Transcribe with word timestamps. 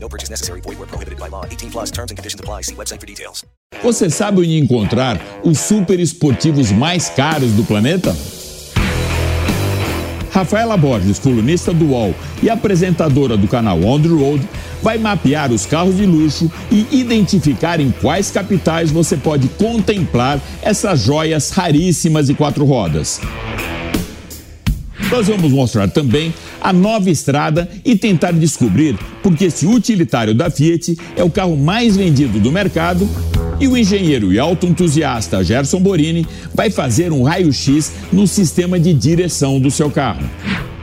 No 0.00 0.08
purchase 0.08 0.30
necessary. 0.30 0.60
Void 0.60 0.78
where 0.78 0.86
prohibited 0.86 1.18
by 1.18 1.28
law. 1.28 1.44
18 1.44 1.70
plus 1.70 1.90
terms 1.90 2.10
and 2.10 2.16
conditions 2.16 2.40
apply. 2.40 2.62
See 2.62 2.74
website 2.74 3.00
for 3.00 3.06
details. 3.06 3.44
Você 3.82 4.10
sabe 4.10 4.40
onde 4.40 4.58
encontrar 4.58 5.20
os 5.44 5.58
super 5.58 6.00
esportivos 6.00 6.72
mais 6.72 7.08
caros 7.10 7.52
do 7.52 7.64
planeta? 7.64 8.16
Rafaela 10.30 10.76
Borges, 10.76 11.18
colunista 11.18 11.72
do 11.72 11.86
UOL 11.86 12.14
e 12.42 12.50
apresentadora 12.50 13.36
do 13.36 13.48
canal 13.48 13.82
On 13.82 14.00
The 14.00 14.08
Road, 14.08 14.48
vai 14.82 14.98
mapear 14.98 15.50
os 15.50 15.66
carros 15.66 15.96
de 15.96 16.06
luxo 16.06 16.50
e 16.70 16.86
identificar 16.92 17.80
em 17.80 17.90
quais 17.90 18.30
capitais 18.30 18.90
você 18.90 19.16
pode 19.16 19.48
contemplar 19.48 20.40
essas 20.62 21.00
joias 21.00 21.50
raríssimas 21.50 22.26
de 22.28 22.34
quatro 22.34 22.64
rodas. 22.64 23.20
Nós 25.10 25.26
vamos 25.26 25.50
mostrar 25.52 25.88
também 25.88 26.34
a 26.60 26.70
nova 26.70 27.08
estrada 27.08 27.66
e 27.82 27.96
tentar 27.96 28.32
descobrir 28.32 28.98
por 29.22 29.34
que 29.34 29.46
esse 29.46 29.66
utilitário 29.66 30.34
da 30.34 30.50
Fiat 30.50 30.98
é 31.16 31.24
o 31.24 31.30
carro 31.30 31.56
mais 31.56 31.96
vendido 31.96 32.38
do 32.38 32.52
mercado. 32.52 33.08
E 33.58 33.66
o 33.66 33.76
engenheiro 33.76 34.32
e 34.32 34.38
autoentusiasta 34.38 35.42
Gerson 35.42 35.80
Borini 35.80 36.26
vai 36.54 36.70
fazer 36.70 37.10
um 37.10 37.22
raio-x 37.22 37.90
no 38.12 38.26
sistema 38.26 38.78
de 38.78 38.92
direção 38.92 39.58
do 39.58 39.70
seu 39.70 39.90
carro. 39.90 40.28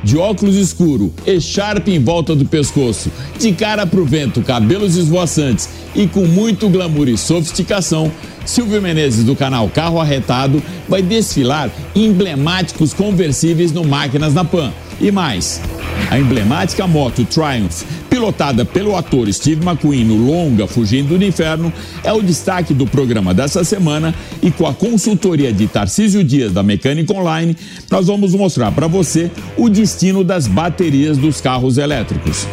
De 0.06 0.20
óculos 0.20 0.56
escuro, 0.56 1.12
echarpe 1.26 1.92
em 1.92 1.98
volta 2.00 2.36
do 2.36 2.46
pescoço, 2.46 3.12
de 3.40 3.52
cara 3.54 3.88
pro 3.88 4.06
vento, 4.06 4.44
cabelos 4.44 4.96
esvoaçantes 4.96 5.68
e 5.96 6.06
com 6.06 6.28
muito 6.28 6.70
glamour 6.70 7.10
e 7.10 7.18
sofisticação, 7.18 8.12
Silvio 8.46 8.80
Menezes 8.80 9.24
do 9.24 9.36
canal 9.36 9.68
Carro 9.68 10.00
Arretado 10.00 10.62
vai 10.88 11.02
desfilar 11.02 11.72
emblemáticos 11.96 12.94
conversíveis 12.94 13.72
no 13.72 13.84
Máquinas 13.84 14.36
na 14.36 14.46
Pan. 14.46 14.72
E 15.02 15.12
mais, 15.12 15.60
a 16.12 16.20
emblemática 16.20 16.86
moto 16.86 17.26
Triumph, 17.26 17.82
pilotada 18.16 18.64
pelo 18.64 18.96
ator 18.96 19.32
Steve 19.34 19.62
McQueen 19.62 20.06
no 20.06 20.16
longa 20.16 20.66
Fugindo 20.66 21.18
do 21.18 21.26
Inferno, 21.26 21.72
é 22.02 22.14
o 22.14 22.22
destaque 22.22 22.74
do 22.74 22.88
programa 22.88 23.34
dessa 23.34 23.62
semana 23.66 24.16
e 24.42 24.50
com 24.50 24.66
a 24.66 24.74
consultoria 24.74 25.52
de 25.52 25.68
Tarcísio 25.68 26.24
Dias 26.24 26.54
da 26.54 26.64
Mecânica 26.64 27.14
Online, 27.14 27.58
nós 27.92 28.08
vamos 28.08 28.34
mostrar 28.34 28.72
para 28.72 28.88
você 28.88 29.30
o 29.58 29.68
destino 29.68 30.24
das 30.24 30.48
baterias 30.48 31.18
dos 31.18 31.42
carros 31.42 31.78
elétricos. 31.78 32.48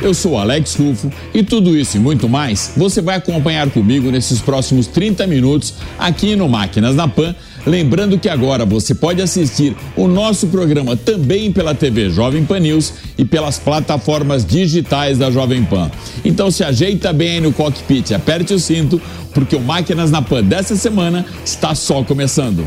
Eu 0.00 0.14
sou 0.14 0.38
Alex 0.38 0.76
Rufo 0.76 1.10
e 1.32 1.42
tudo 1.42 1.76
isso 1.76 1.96
e 1.96 2.00
muito 2.00 2.28
mais 2.28 2.74
você 2.76 3.00
vai 3.00 3.16
acompanhar 3.16 3.68
comigo 3.70 4.10
nesses 4.10 4.38
próximos 4.38 4.86
30 4.86 5.26
minutos 5.26 5.74
aqui 5.98 6.36
no 6.36 6.48
Máquinas 6.48 6.94
na 6.94 7.08
Pan. 7.08 7.34
Lembrando 7.66 8.18
que 8.18 8.28
agora 8.28 8.64
você 8.64 8.94
pode 8.94 9.22
assistir 9.22 9.74
o 9.96 10.06
nosso 10.06 10.48
programa 10.48 10.96
também 10.96 11.50
pela 11.50 11.74
TV 11.74 12.10
Jovem 12.10 12.44
Pan 12.44 12.60
News 12.60 12.92
e 13.16 13.24
pelas 13.24 13.58
plataformas 13.58 14.44
digitais 14.44 15.18
da 15.18 15.30
Jovem 15.30 15.64
Pan. 15.64 15.90
Então 16.24 16.50
se 16.50 16.62
ajeita 16.62 17.12
bem 17.12 17.32
aí 17.32 17.40
no 17.40 17.52
cockpit, 17.52 18.12
aperte 18.12 18.52
o 18.52 18.58
cinto, 18.58 19.00
porque 19.32 19.56
o 19.56 19.60
Máquinas 19.60 20.10
na 20.10 20.20
Pan 20.20 20.42
dessa 20.42 20.76
semana 20.76 21.24
está 21.44 21.74
só 21.74 22.02
começando. 22.02 22.66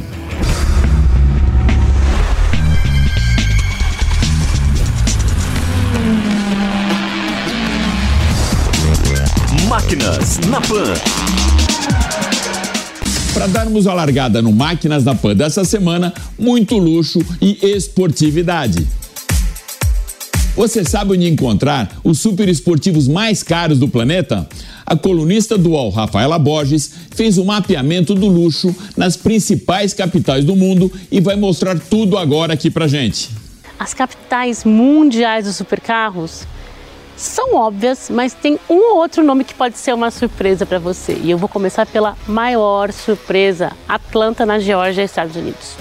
Máquinas 9.68 10.40
na 10.47 10.62
Pan. 10.62 10.94
Para 13.38 13.46
darmos 13.46 13.86
a 13.86 13.94
largada 13.94 14.42
no 14.42 14.52
Máquinas 14.52 15.03
na 15.03 15.14
Pan 15.14 15.36
dessa 15.36 15.64
semana, 15.64 16.12
muito 16.40 16.75
luxo 16.75 17.20
e 17.40 17.59
esportividade. 17.68 18.88
Você 20.56 20.84
sabe 20.84 21.14
onde 21.14 21.30
encontrar 21.30 22.00
os 22.03 22.20
super 22.20 22.50
esportivos 22.50 23.08
mais 23.08 23.44
caros 23.44 23.78
do 23.78 23.88
planeta? 23.88 24.50
A 24.84 24.96
colunista 24.96 25.56
do 25.56 25.70
UOL, 25.70 25.92
Rafaela 25.92 26.40
Borges, 26.40 26.92
fez 27.12 27.38
um 27.38 27.46
mapeamento 27.46 28.16
do 28.16 28.26
luxo 28.26 28.76
nas 28.97 29.16
principais 29.16 29.94
capitais 29.94 30.44
do 30.44 30.56
mundo 30.56 30.92
e 31.12 31.22
vai 31.22 31.36
mostrar 31.36 31.78
tudo 31.78 32.18
agora 32.18 32.53
aqui 32.53 32.72
pra 32.72 32.88
gente. 32.88 33.30
As 33.78 33.94
capitais 33.94 34.64
mundiais 34.64 35.46
dos 35.46 35.58
supercarros 35.58 36.47
são 37.17 37.55
óbvias, 37.55 38.11
mas 38.11 38.35
tem 38.35 38.59
um 38.69 38.91
ou 38.91 38.97
outro 38.97 39.23
nome 39.23 39.44
que 39.44 39.55
pode 39.55 39.78
ser 39.78 39.94
uma 39.94 40.11
surpresa 40.11 40.67
para 40.67 40.78
você. 40.78 41.19
E 41.23 41.31
eu 41.31 41.38
vou 41.38 41.50
começar 41.50 41.88
pela 41.88 42.16
maior 42.28 42.91
surpresa: 42.94 43.72
Atlanta, 43.89 44.45
na 44.45 44.59
Geórgia, 44.59 45.03
Estados 45.03 45.35
Unidos. 45.35 45.75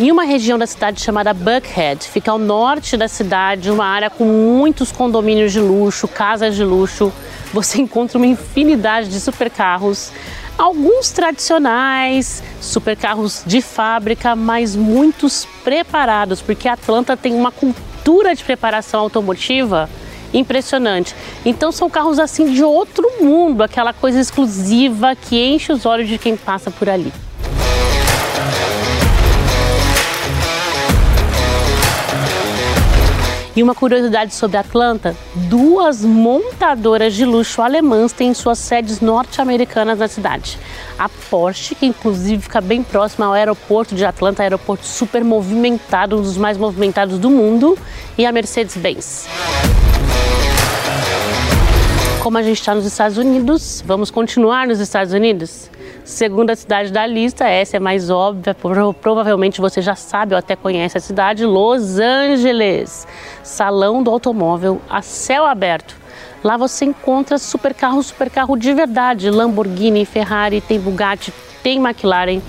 Em 0.00 0.10
uma 0.10 0.24
região 0.24 0.58
da 0.58 0.66
cidade 0.66 1.02
chamada 1.02 1.34
Buckhead, 1.34 2.08
fica 2.08 2.30
ao 2.30 2.38
norte 2.38 2.96
da 2.96 3.06
cidade, 3.06 3.70
uma 3.70 3.84
área 3.84 4.08
com 4.08 4.24
muitos 4.24 4.90
condomínios 4.90 5.52
de 5.52 5.60
luxo, 5.60 6.08
casas 6.08 6.56
de 6.56 6.64
luxo, 6.64 7.12
você 7.52 7.76
encontra 7.82 8.16
uma 8.16 8.26
infinidade 8.26 9.10
de 9.10 9.20
supercarros, 9.20 10.10
alguns 10.56 11.10
tradicionais, 11.10 12.42
supercarros 12.62 13.42
de 13.44 13.60
fábrica, 13.60 14.34
mas 14.34 14.74
muitos 14.74 15.46
preparados, 15.62 16.40
porque 16.40 16.66
Atlanta 16.66 17.14
tem 17.14 17.34
uma 17.34 17.52
cultura 17.52 18.34
de 18.34 18.42
preparação 18.42 19.00
automotiva 19.00 19.86
impressionante. 20.32 21.14
Então 21.44 21.72
são 21.72 21.90
carros 21.90 22.18
assim 22.18 22.52
de 22.52 22.62
outro 22.62 23.08
mundo, 23.20 23.62
aquela 23.62 23.92
coisa 23.92 24.20
exclusiva 24.20 25.14
que 25.14 25.36
enche 25.36 25.72
os 25.72 25.86
olhos 25.86 26.08
de 26.08 26.18
quem 26.18 26.36
passa 26.36 26.70
por 26.70 26.88
ali. 26.88 27.12
E 33.56 33.62
uma 33.62 33.74
curiosidade 33.74 34.34
sobre 34.34 34.56
Atlanta: 34.56 35.16
duas 35.34 36.04
montadoras 36.04 37.14
de 37.14 37.24
luxo 37.24 37.60
alemãs 37.60 38.12
têm 38.12 38.32
suas 38.32 38.58
sedes 38.58 39.00
norte-americanas 39.00 39.98
na 39.98 40.08
cidade. 40.08 40.58
A 40.98 41.08
Porsche, 41.08 41.74
que 41.74 41.86
inclusive 41.86 42.42
fica 42.42 42.60
bem 42.60 42.82
próxima 42.82 43.26
ao 43.26 43.32
aeroporto 43.32 43.94
de 43.94 44.04
Atlanta, 44.04 44.42
aeroporto 44.42 44.86
super 44.86 45.24
movimentado, 45.24 46.18
um 46.18 46.22
dos 46.22 46.36
mais 46.36 46.56
movimentados 46.56 47.18
do 47.18 47.28
mundo, 47.28 47.76
e 48.16 48.24
a 48.24 48.32
Mercedes-Benz. 48.32 49.26
Como 52.22 52.36
a 52.36 52.42
gente 52.42 52.60
está 52.60 52.74
nos 52.74 52.84
Estados 52.84 53.16
Unidos, 53.16 53.82
vamos 53.86 54.10
continuar 54.10 54.66
nos 54.66 54.78
Estados 54.78 55.14
Unidos? 55.14 55.70
Segunda 56.04 56.54
cidade 56.54 56.92
da 56.92 57.06
lista, 57.06 57.48
essa 57.48 57.78
é 57.78 57.80
mais 57.80 58.10
óbvia, 58.10 58.54
provavelmente 59.00 59.58
você 59.58 59.80
já 59.80 59.94
sabe 59.94 60.34
ou 60.34 60.38
até 60.38 60.54
conhece 60.54 60.98
a 60.98 61.00
cidade, 61.00 61.46
Los 61.46 61.98
Angeles. 61.98 63.06
Salão 63.42 64.02
do 64.02 64.10
automóvel 64.10 64.82
a 64.90 65.00
céu 65.00 65.46
aberto. 65.46 65.96
Lá 66.44 66.58
você 66.58 66.84
encontra 66.84 67.38
supercarro, 67.38 68.02
supercarro 68.02 68.54
de 68.54 68.74
verdade, 68.74 69.30
Lamborghini, 69.30 70.04
Ferrari, 70.04 70.60
tem 70.60 70.78
Bugatti, 70.78 71.32
tem 71.62 71.78
McLaren, 71.78 72.42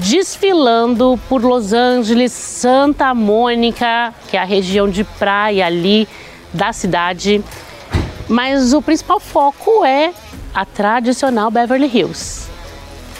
desfilando 0.00 1.20
por 1.28 1.44
Los 1.44 1.72
Angeles, 1.72 2.32
Santa 2.32 3.14
Mônica, 3.14 4.12
que 4.28 4.36
é 4.36 4.40
a 4.40 4.44
região 4.44 4.88
de 4.88 5.04
praia 5.04 5.66
ali 5.66 6.08
da 6.52 6.72
cidade. 6.72 7.44
Mas 8.28 8.72
o 8.72 8.80
principal 8.80 9.20
foco 9.20 9.84
é 9.84 10.12
a 10.54 10.64
tradicional 10.64 11.50
Beverly 11.50 11.90
Hills. 11.92 12.48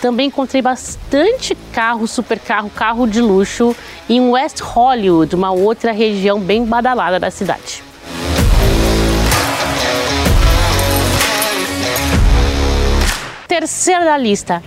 Também 0.01 0.29
encontrei 0.29 0.61
bastante 0.61 1.55
carro, 1.73 2.07
supercarro, 2.07 2.71
carro 2.71 3.07
de 3.07 3.21
luxo 3.21 3.75
em 4.09 4.21
West 4.31 4.61
Hollywood, 4.61 5.35
uma 5.35 5.51
outra 5.51 5.93
região 5.93 6.39
bem 6.41 6.65
badalada 6.65 7.19
da 7.19 7.31
cidade. 7.31 7.83
Terceira 13.49 14.05
da 14.05 14.17
lista. 14.17 14.63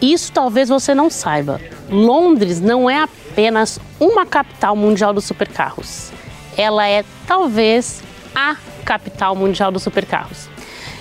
Isso 0.00 0.30
talvez 0.30 0.68
você 0.68 0.94
não 0.94 1.08
saiba. 1.08 1.60
Londres 1.88 2.60
não 2.60 2.88
é 2.90 3.02
apenas 3.02 3.78
uma 3.98 4.26
capital 4.26 4.76
mundial 4.76 5.14
dos 5.14 5.24
supercarros. 5.24 6.10
Ela 6.56 6.86
é 6.86 7.04
talvez 7.26 8.02
a 8.34 8.56
capital 8.86 9.34
mundial 9.34 9.72
dos 9.72 9.82
supercarros. 9.82 10.48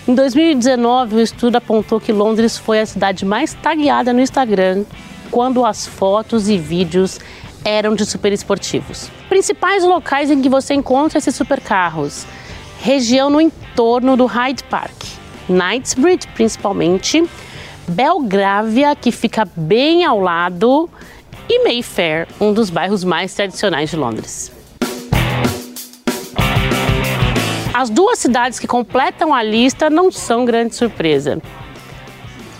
Em 0.07 0.13
2019, 0.13 1.15
o 1.15 1.21
estudo 1.21 1.55
apontou 1.55 2.01
que 2.01 2.11
Londres 2.11 2.57
foi 2.57 2.81
a 2.81 2.85
cidade 2.85 3.23
mais 3.23 3.53
tagueada 3.53 4.11
no 4.11 4.19
Instagram 4.19 4.83
quando 5.31 5.65
as 5.65 5.85
fotos 5.87 6.49
e 6.49 6.57
vídeos 6.57 7.19
eram 7.63 7.95
de 7.95 8.05
superesportivos. 8.05 9.09
Principais 9.29 9.83
locais 9.83 10.29
em 10.29 10.41
que 10.41 10.49
você 10.49 10.73
encontra 10.73 11.17
esses 11.17 11.35
supercarros: 11.35 12.25
região 12.79 13.29
no 13.29 13.39
entorno 13.39 14.17
do 14.17 14.25
Hyde 14.25 14.63
Park, 14.65 15.03
Knightsbridge, 15.47 16.27
principalmente, 16.33 17.23
Belgravia, 17.88 18.95
que 18.95 19.11
fica 19.11 19.47
bem 19.55 20.03
ao 20.03 20.19
lado, 20.19 20.89
e 21.47 21.63
Mayfair, 21.63 22.27
um 22.39 22.53
dos 22.53 22.69
bairros 22.69 23.03
mais 23.03 23.33
tradicionais 23.33 23.89
de 23.89 23.95
Londres. 23.95 24.54
As 27.77 27.89
duas 27.89 28.19
cidades 28.19 28.57
que 28.57 28.68
completam 28.68 29.33
a 29.33 29.44
lista 29.44 29.89
não 29.89 30.10
são 30.10 30.45
grande 30.45 30.74
surpresa. 30.74 31.42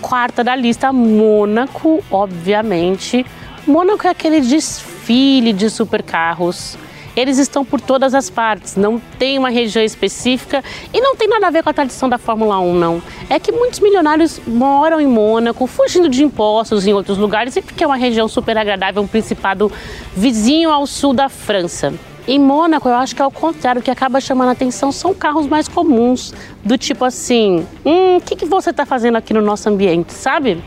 Quarta 0.02 0.44
da 0.44 0.54
lista, 0.54 0.92
Mônaco, 0.92 2.04
obviamente. 2.12 3.26
Mônaco 3.66 4.06
é 4.06 4.10
aquele 4.10 4.42
desfile 4.42 5.54
de 5.54 5.70
supercarros 5.70 6.78
eles 7.16 7.38
estão 7.38 7.64
por 7.64 7.80
todas 7.80 8.14
as 8.14 8.30
partes, 8.30 8.76
não 8.76 9.00
tem 9.00 9.40
uma 9.40 9.50
região 9.50 9.82
específica 9.82 10.62
e 10.94 11.00
não 11.00 11.16
tem 11.16 11.30
nada 11.30 11.48
a 11.48 11.50
ver 11.50 11.64
com 11.64 11.70
a 11.70 11.74
tradição 11.74 12.10
da 12.10 12.18
Fórmula 12.18 12.60
1, 12.60 12.74
não. 12.76 13.02
É 13.30 13.40
que 13.40 13.54
muitos 13.54 13.80
milionários 13.80 14.42
moram 14.46 15.00
em 15.00 15.08
Mônaco, 15.08 15.66
fugindo 15.66 16.10
de 16.10 16.26
impostos 16.26 16.86
em 16.86 16.92
outros 16.92 17.18
lugares, 17.18 17.56
e 17.56 17.62
porque 17.62 17.86
é 17.86 17.88
uma 17.88 17.96
região 17.96 18.28
super 18.28 18.58
agradável, 18.58 19.02
um 19.02 19.08
principado 19.08 19.72
vizinho 20.14 20.70
ao 20.70 20.86
sul 20.86 21.14
da 21.14 21.30
França. 21.30 21.94
Em 22.28 22.40
Mônaco, 22.40 22.90
eu 22.90 22.96
acho 22.96 23.16
que 23.16 23.22
é 23.22 23.26
o 23.26 23.32
contrário, 23.32 23.82
o 23.82 23.84
que 23.84 23.92
acaba 23.92 24.20
chamando 24.20 24.50
a 24.50 24.52
atenção 24.52 24.92
são 24.92 25.14
carros 25.14 25.46
mais 25.46 25.68
comuns, 25.68 26.34
do 26.64 26.78
tipo 26.78 27.06
assim: 27.06 27.66
hum, 27.86 28.18
o 28.18 28.22
que, 28.22 28.36
que 28.36 28.46
você 28.46 28.72
está 28.72 28.86
fazendo 28.86 29.16
aqui 29.16 29.34
no 29.34 29.42
nosso 29.42 29.70
ambiente, 29.70 30.12
sabe? 30.12 30.64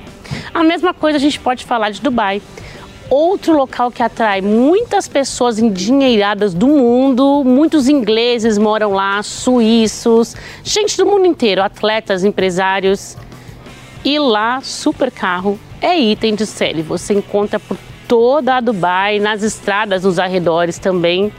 A 0.55 0.63
mesma 0.63 0.95
coisa 0.95 1.17
a 1.17 1.21
gente 1.21 1.41
pode 1.41 1.65
falar 1.65 1.91
de 1.91 2.01
Dubai 2.01 2.41
outro 3.11 3.57
local 3.57 3.91
que 3.91 4.03
atrai 4.03 4.41
muitas 4.41 5.09
pessoas 5.09 5.59
endinheiradas 5.59 6.53
do 6.55 6.67
mundo. 6.67 7.43
Muitos 7.45 7.89
ingleses 7.89 8.59
moram 8.59 8.93
lá, 8.93 9.23
suíços, 9.23 10.37
gente 10.63 10.97
do 10.97 11.07
mundo 11.07 11.27
inteiro, 11.27 11.63
atletas, 11.63 12.25
empresários. 12.25 13.17
E 14.05 14.19
lá, 14.19 14.61
supercarro 14.63 15.59
é 15.81 15.99
item 15.99 16.35
de 16.35 16.47
série. 16.47 16.83
Você 16.83 17.15
encontra 17.15 17.59
por 17.59 17.77
toda 18.07 18.57
a 18.57 18.61
Dubai, 18.61 19.19
nas 19.19 19.43
estradas, 19.43 20.05
nos 20.05 20.19
arredores 20.19 20.79
também. 20.79 21.33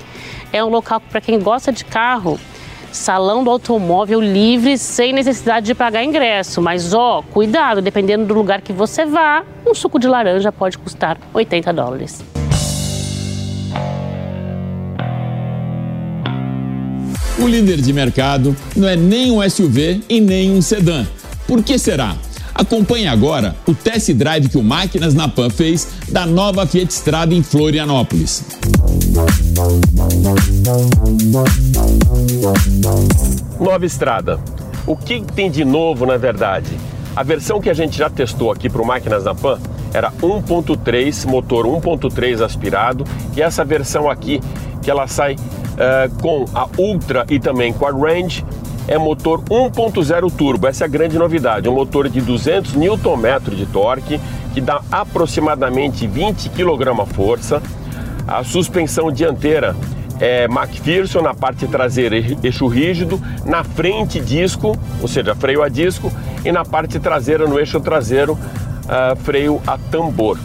É 0.51 0.63
um 0.63 0.69
local 0.69 0.99
para 0.99 1.21
quem 1.21 1.39
gosta 1.39 1.71
de 1.71 1.85
carro 1.85 2.39
salão 2.91 3.43
do 3.43 3.49
automóvel 3.49 4.19
livre 4.19 4.77
sem 4.77 5.13
necessidade 5.13 5.65
de 5.65 5.75
pagar 5.75 6.03
ingresso. 6.03 6.61
Mas 6.61 6.93
ó, 6.93 7.21
cuidado, 7.21 7.81
dependendo 7.81 8.25
do 8.25 8.33
lugar 8.33 8.61
que 8.61 8.73
você 8.73 9.05
vá, 9.05 9.43
um 9.65 9.73
suco 9.73 9.99
de 9.99 10.07
laranja 10.07 10.51
pode 10.51 10.77
custar 10.77 11.17
80 11.33 11.73
dólares. 11.73 12.23
O 17.41 17.47
líder 17.47 17.79
de 17.79 17.93
mercado 17.93 18.55
não 18.75 18.87
é 18.87 18.97
nem 18.97 19.31
um 19.31 19.49
SUV 19.49 20.03
e 20.09 20.19
nem 20.19 20.51
um 20.51 20.61
sedã. 20.61 21.07
Por 21.47 21.63
que 21.63 21.79
será? 21.79 22.15
Acompanhe 22.53 23.07
agora 23.07 23.55
o 23.67 23.73
test 23.73 24.11
drive 24.13 24.49
que 24.49 24.57
o 24.57 24.63
Máquinas 24.63 25.13
na 25.13 25.27
Pan 25.27 25.49
fez 25.49 25.87
da 26.09 26.25
nova 26.25 26.65
Fiat 26.65 26.91
Strada 26.91 27.33
em 27.33 27.43
Florianópolis. 27.43 28.43
Nova 33.59 33.85
Estrada. 33.85 34.39
O 34.85 34.95
que 34.95 35.21
tem 35.21 35.51
de 35.51 35.63
novo 35.63 36.05
na 36.05 36.17
verdade? 36.17 36.69
A 37.15 37.23
versão 37.23 37.59
que 37.59 37.69
a 37.69 37.73
gente 37.73 37.97
já 37.97 38.09
testou 38.09 38.51
aqui 38.51 38.69
para 38.69 38.81
o 38.81 38.85
Máquinas 38.85 39.23
da 39.23 39.35
Pan 39.35 39.59
era 39.93 40.11
1.3, 40.11 41.25
motor 41.25 41.65
1.3 41.65 42.43
aspirado, 42.43 43.03
e 43.35 43.41
essa 43.41 43.65
versão 43.65 44.09
aqui, 44.09 44.39
que 44.81 44.89
ela 44.89 45.07
sai 45.07 45.33
uh, 45.35 46.21
com 46.21 46.45
a 46.53 46.67
Ultra 46.77 47.25
e 47.29 47.39
também 47.39 47.73
com 47.73 47.85
a 47.85 47.91
Range, 47.91 48.45
é 48.89 48.97
motor 48.97 49.41
1.0 49.43 50.31
turbo. 50.35 50.65
Essa 50.65 50.83
é 50.83 50.85
a 50.85 50.89
grande 50.89 51.15
novidade, 51.15 51.69
um 51.69 51.73
motor 51.73 52.09
de 52.09 52.19
200 52.19 52.73
Nm 52.73 53.55
de 53.55 53.67
torque, 53.67 54.19
que 54.51 54.59
dá 54.59 54.81
aproximadamente 54.91 56.07
20 56.07 56.49
kg-força. 56.49 57.61
A 58.27 58.43
suspensão 58.43 59.11
dianteira 59.11 59.75
é 60.19 60.45
McPherson 60.45 61.21
na 61.21 61.35
parte 61.35 61.67
traseira 61.67 62.15
eixo 62.43 62.65
rígido, 62.65 63.21
na 63.45 63.63
frente 63.63 64.19
disco, 64.19 64.75
ou 64.99 65.07
seja, 65.07 65.35
freio 65.35 65.61
a 65.61 65.69
disco, 65.69 66.11
e 66.43 66.51
na 66.51 66.65
parte 66.65 66.99
traseira, 66.99 67.47
no 67.47 67.59
eixo 67.59 67.79
traseiro, 67.79 68.33
uh, 68.33 69.15
freio 69.17 69.61
a 69.67 69.77
tambor. 69.77 70.39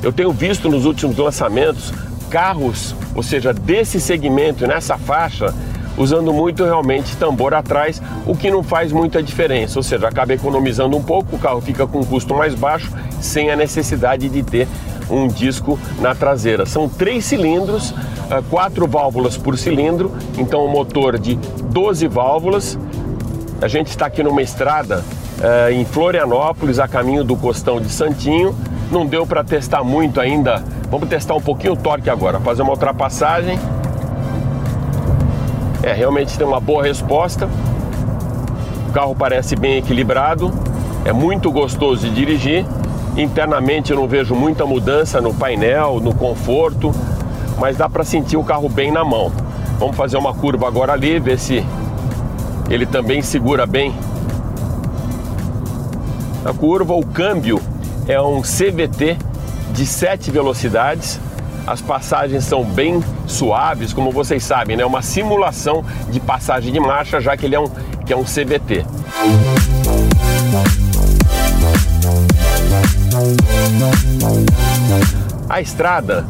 Eu 0.00 0.12
tenho 0.12 0.30
visto 0.30 0.68
nos 0.68 0.84
últimos 0.84 1.16
lançamentos 1.16 1.92
carros, 2.30 2.94
ou 3.16 3.22
seja, 3.22 3.52
desse 3.52 4.00
segmento, 4.00 4.64
nessa 4.64 4.96
faixa, 4.96 5.52
usando 6.00 6.32
muito 6.32 6.64
realmente 6.64 7.14
tambor 7.18 7.52
atrás, 7.52 8.00
o 8.26 8.34
que 8.34 8.50
não 8.50 8.62
faz 8.62 8.90
muita 8.90 9.22
diferença, 9.22 9.78
ou 9.78 9.82
seja, 9.82 10.08
acaba 10.08 10.32
economizando 10.32 10.96
um 10.96 11.02
pouco, 11.02 11.36
o 11.36 11.38
carro 11.38 11.60
fica 11.60 11.86
com 11.86 12.00
um 12.00 12.04
custo 12.04 12.34
mais 12.34 12.54
baixo, 12.54 12.90
sem 13.20 13.50
a 13.50 13.56
necessidade 13.56 14.30
de 14.30 14.42
ter 14.42 14.66
um 15.10 15.28
disco 15.28 15.78
na 16.00 16.14
traseira. 16.14 16.64
São 16.64 16.88
três 16.88 17.26
cilindros, 17.26 17.94
ah, 18.30 18.42
quatro 18.48 18.86
válvulas 18.86 19.36
por 19.36 19.58
cilindro, 19.58 20.10
então 20.38 20.64
um 20.64 20.70
motor 20.70 21.18
de 21.18 21.34
12 21.34 22.08
válvulas. 22.08 22.78
A 23.60 23.68
gente 23.68 23.88
está 23.88 24.06
aqui 24.06 24.22
numa 24.22 24.40
estrada 24.40 25.04
uh, 25.38 25.70
em 25.70 25.84
Florianópolis, 25.84 26.78
a 26.78 26.88
caminho 26.88 27.22
do 27.22 27.36
Costão 27.36 27.78
de 27.78 27.90
Santinho. 27.90 28.56
Não 28.90 29.04
deu 29.04 29.26
para 29.26 29.44
testar 29.44 29.84
muito 29.84 30.18
ainda. 30.18 30.64
Vamos 30.90 31.10
testar 31.10 31.34
um 31.34 31.42
pouquinho 31.42 31.74
o 31.74 31.76
torque 31.76 32.08
agora, 32.08 32.40
fazer 32.40 32.62
uma 32.62 32.70
ultrapassagem. 32.70 33.58
É, 35.82 35.92
realmente 35.92 36.36
tem 36.36 36.46
uma 36.46 36.60
boa 36.60 36.82
resposta. 36.82 37.48
O 38.88 38.92
carro 38.92 39.14
parece 39.14 39.56
bem 39.56 39.78
equilibrado, 39.78 40.52
é 41.04 41.12
muito 41.12 41.50
gostoso 41.50 42.08
de 42.08 42.14
dirigir. 42.14 42.66
Internamente 43.16 43.90
eu 43.90 43.96
não 43.96 44.06
vejo 44.06 44.34
muita 44.34 44.66
mudança 44.66 45.20
no 45.20 45.32
painel, 45.32 46.00
no 46.00 46.14
conforto, 46.14 46.92
mas 47.58 47.76
dá 47.76 47.88
para 47.88 48.04
sentir 48.04 48.36
o 48.36 48.44
carro 48.44 48.68
bem 48.68 48.90
na 48.90 49.04
mão. 49.04 49.32
Vamos 49.78 49.96
fazer 49.96 50.16
uma 50.16 50.34
curva 50.34 50.68
agora 50.68 50.92
ali, 50.92 51.18
ver 51.18 51.38
se 51.38 51.64
ele 52.68 52.84
também 52.86 53.22
segura 53.22 53.66
bem 53.66 53.94
a 56.44 56.52
curva. 56.52 56.94
O 56.94 57.04
câmbio 57.04 57.60
é 58.06 58.20
um 58.20 58.42
CVT 58.42 59.16
de 59.72 59.86
7 59.86 60.30
velocidades. 60.30 61.20
As 61.70 61.80
passagens 61.80 62.42
são 62.42 62.64
bem 62.64 63.00
suaves, 63.28 63.92
como 63.92 64.10
vocês 64.10 64.42
sabem, 64.42 64.76
né? 64.76 64.84
Uma 64.84 65.02
simulação 65.02 65.84
de 66.10 66.18
passagem 66.18 66.72
de 66.72 66.80
marcha, 66.80 67.20
já 67.20 67.36
que 67.36 67.46
ele 67.46 67.54
é 67.54 67.60
um, 67.60 67.68
que 68.04 68.12
é 68.12 68.16
um 68.16 68.24
CVT. 68.24 68.84
A 75.48 75.60
estrada 75.60 76.26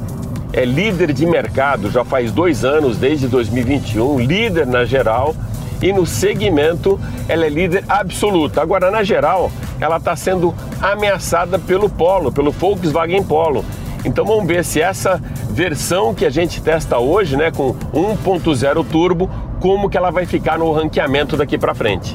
é 0.52 0.66
líder 0.66 1.10
de 1.14 1.24
mercado 1.24 1.90
já 1.90 2.04
faz 2.04 2.30
dois 2.30 2.62
anos, 2.62 2.98
desde 2.98 3.26
2021, 3.26 4.18
líder 4.18 4.66
na 4.66 4.84
geral 4.84 5.34
e 5.80 5.90
no 5.90 6.04
segmento 6.04 7.00
ela 7.26 7.46
é 7.46 7.48
líder 7.48 7.82
absoluta. 7.88 8.60
Agora, 8.60 8.90
na 8.90 9.02
geral, 9.02 9.50
ela 9.80 9.96
está 9.96 10.14
sendo 10.14 10.54
ameaçada 10.82 11.58
pelo 11.58 11.88
Polo, 11.88 12.30
pelo 12.30 12.50
Volkswagen 12.50 13.22
Polo. 13.22 13.64
Então 14.04 14.24
vamos 14.24 14.46
ver 14.46 14.64
se 14.64 14.80
essa 14.80 15.20
versão 15.50 16.14
que 16.14 16.24
a 16.24 16.30
gente 16.30 16.60
testa 16.62 16.98
hoje, 16.98 17.36
né, 17.36 17.50
com 17.50 17.74
1.0 17.92 18.86
turbo, 18.90 19.30
como 19.60 19.90
que 19.90 19.96
ela 19.96 20.10
vai 20.10 20.24
ficar 20.24 20.58
no 20.58 20.72
ranqueamento 20.72 21.36
daqui 21.36 21.58
para 21.58 21.74
frente. 21.74 22.14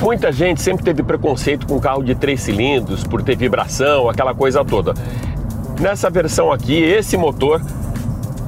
Muita 0.00 0.32
gente 0.32 0.62
sempre 0.62 0.84
teve 0.84 1.02
preconceito 1.02 1.66
com 1.66 1.78
carro 1.80 2.02
de 2.02 2.14
três 2.14 2.40
cilindros 2.40 3.04
por 3.04 3.22
ter 3.22 3.36
vibração, 3.36 4.08
aquela 4.08 4.34
coisa 4.34 4.64
toda. 4.64 4.94
Nessa 5.80 6.08
versão 6.08 6.52
aqui, 6.52 6.74
esse 6.74 7.16
motor 7.16 7.60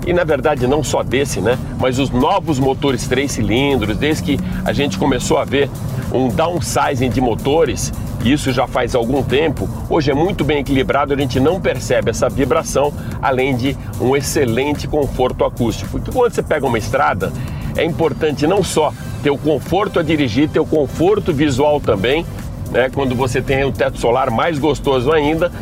e 0.06 0.12
na 0.12 0.24
verdade 0.24 0.66
não 0.66 0.84
só 0.84 1.02
desse, 1.02 1.40
né? 1.40 1.58
Mas 1.78 1.98
os 1.98 2.10
novos 2.10 2.58
motores 2.58 3.06
três 3.08 3.32
cilindros, 3.32 3.96
desde 3.96 4.22
que 4.22 4.40
a 4.64 4.72
gente 4.72 4.98
começou 4.98 5.38
a 5.38 5.44
ver 5.44 5.68
um 6.12 6.28
downsizing 6.28 7.08
de 7.08 7.20
motores, 7.20 7.92
isso 8.32 8.52
já 8.52 8.66
faz 8.66 8.94
algum 8.94 9.22
tempo, 9.22 9.68
hoje 9.88 10.10
é 10.10 10.14
muito 10.14 10.44
bem 10.44 10.58
equilibrado, 10.58 11.12
a 11.12 11.16
gente 11.16 11.38
não 11.38 11.60
percebe 11.60 12.10
essa 12.10 12.28
vibração, 12.28 12.92
além 13.20 13.56
de 13.56 13.76
um 14.00 14.16
excelente 14.16 14.88
conforto 14.88 15.44
acústico. 15.44 15.90
Porque 15.90 16.10
quando 16.10 16.32
você 16.32 16.42
pega 16.42 16.66
uma 16.66 16.78
estrada, 16.78 17.32
é 17.76 17.84
importante 17.84 18.46
não 18.46 18.62
só 18.62 18.92
ter 19.22 19.30
o 19.30 19.38
conforto 19.38 19.98
a 19.98 20.02
dirigir, 20.02 20.48
ter 20.48 20.60
o 20.60 20.66
conforto 20.66 21.32
visual 21.32 21.80
também, 21.80 22.24
né? 22.70 22.90
Quando 22.92 23.14
você 23.14 23.42
tem 23.42 23.64
o 23.64 23.72
teto 23.72 23.98
solar 23.98 24.30
mais 24.30 24.58
gostoso 24.58 25.12
ainda, 25.12 25.52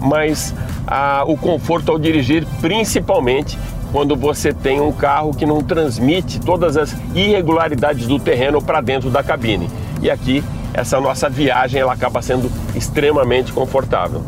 mas 0.00 0.54
o 1.26 1.36
conforto 1.36 1.92
ao 1.92 1.98
dirigir, 1.98 2.46
principalmente 2.60 3.58
quando 3.92 4.14
você 4.16 4.52
tem 4.52 4.80
um 4.80 4.92
carro 4.92 5.34
que 5.34 5.46
não 5.46 5.62
transmite 5.62 6.40
todas 6.40 6.76
as 6.76 6.94
irregularidades 7.14 8.06
do 8.06 8.18
terreno 8.18 8.60
para 8.60 8.80
dentro 8.80 9.10
da 9.10 9.22
cabine. 9.22 9.68
E 10.02 10.10
aqui 10.10 10.44
essa 10.78 11.00
nossa 11.00 11.28
viagem 11.28 11.80
ela 11.80 11.92
acaba 11.92 12.22
sendo 12.22 12.50
extremamente 12.76 13.52
confortável. 13.52 14.24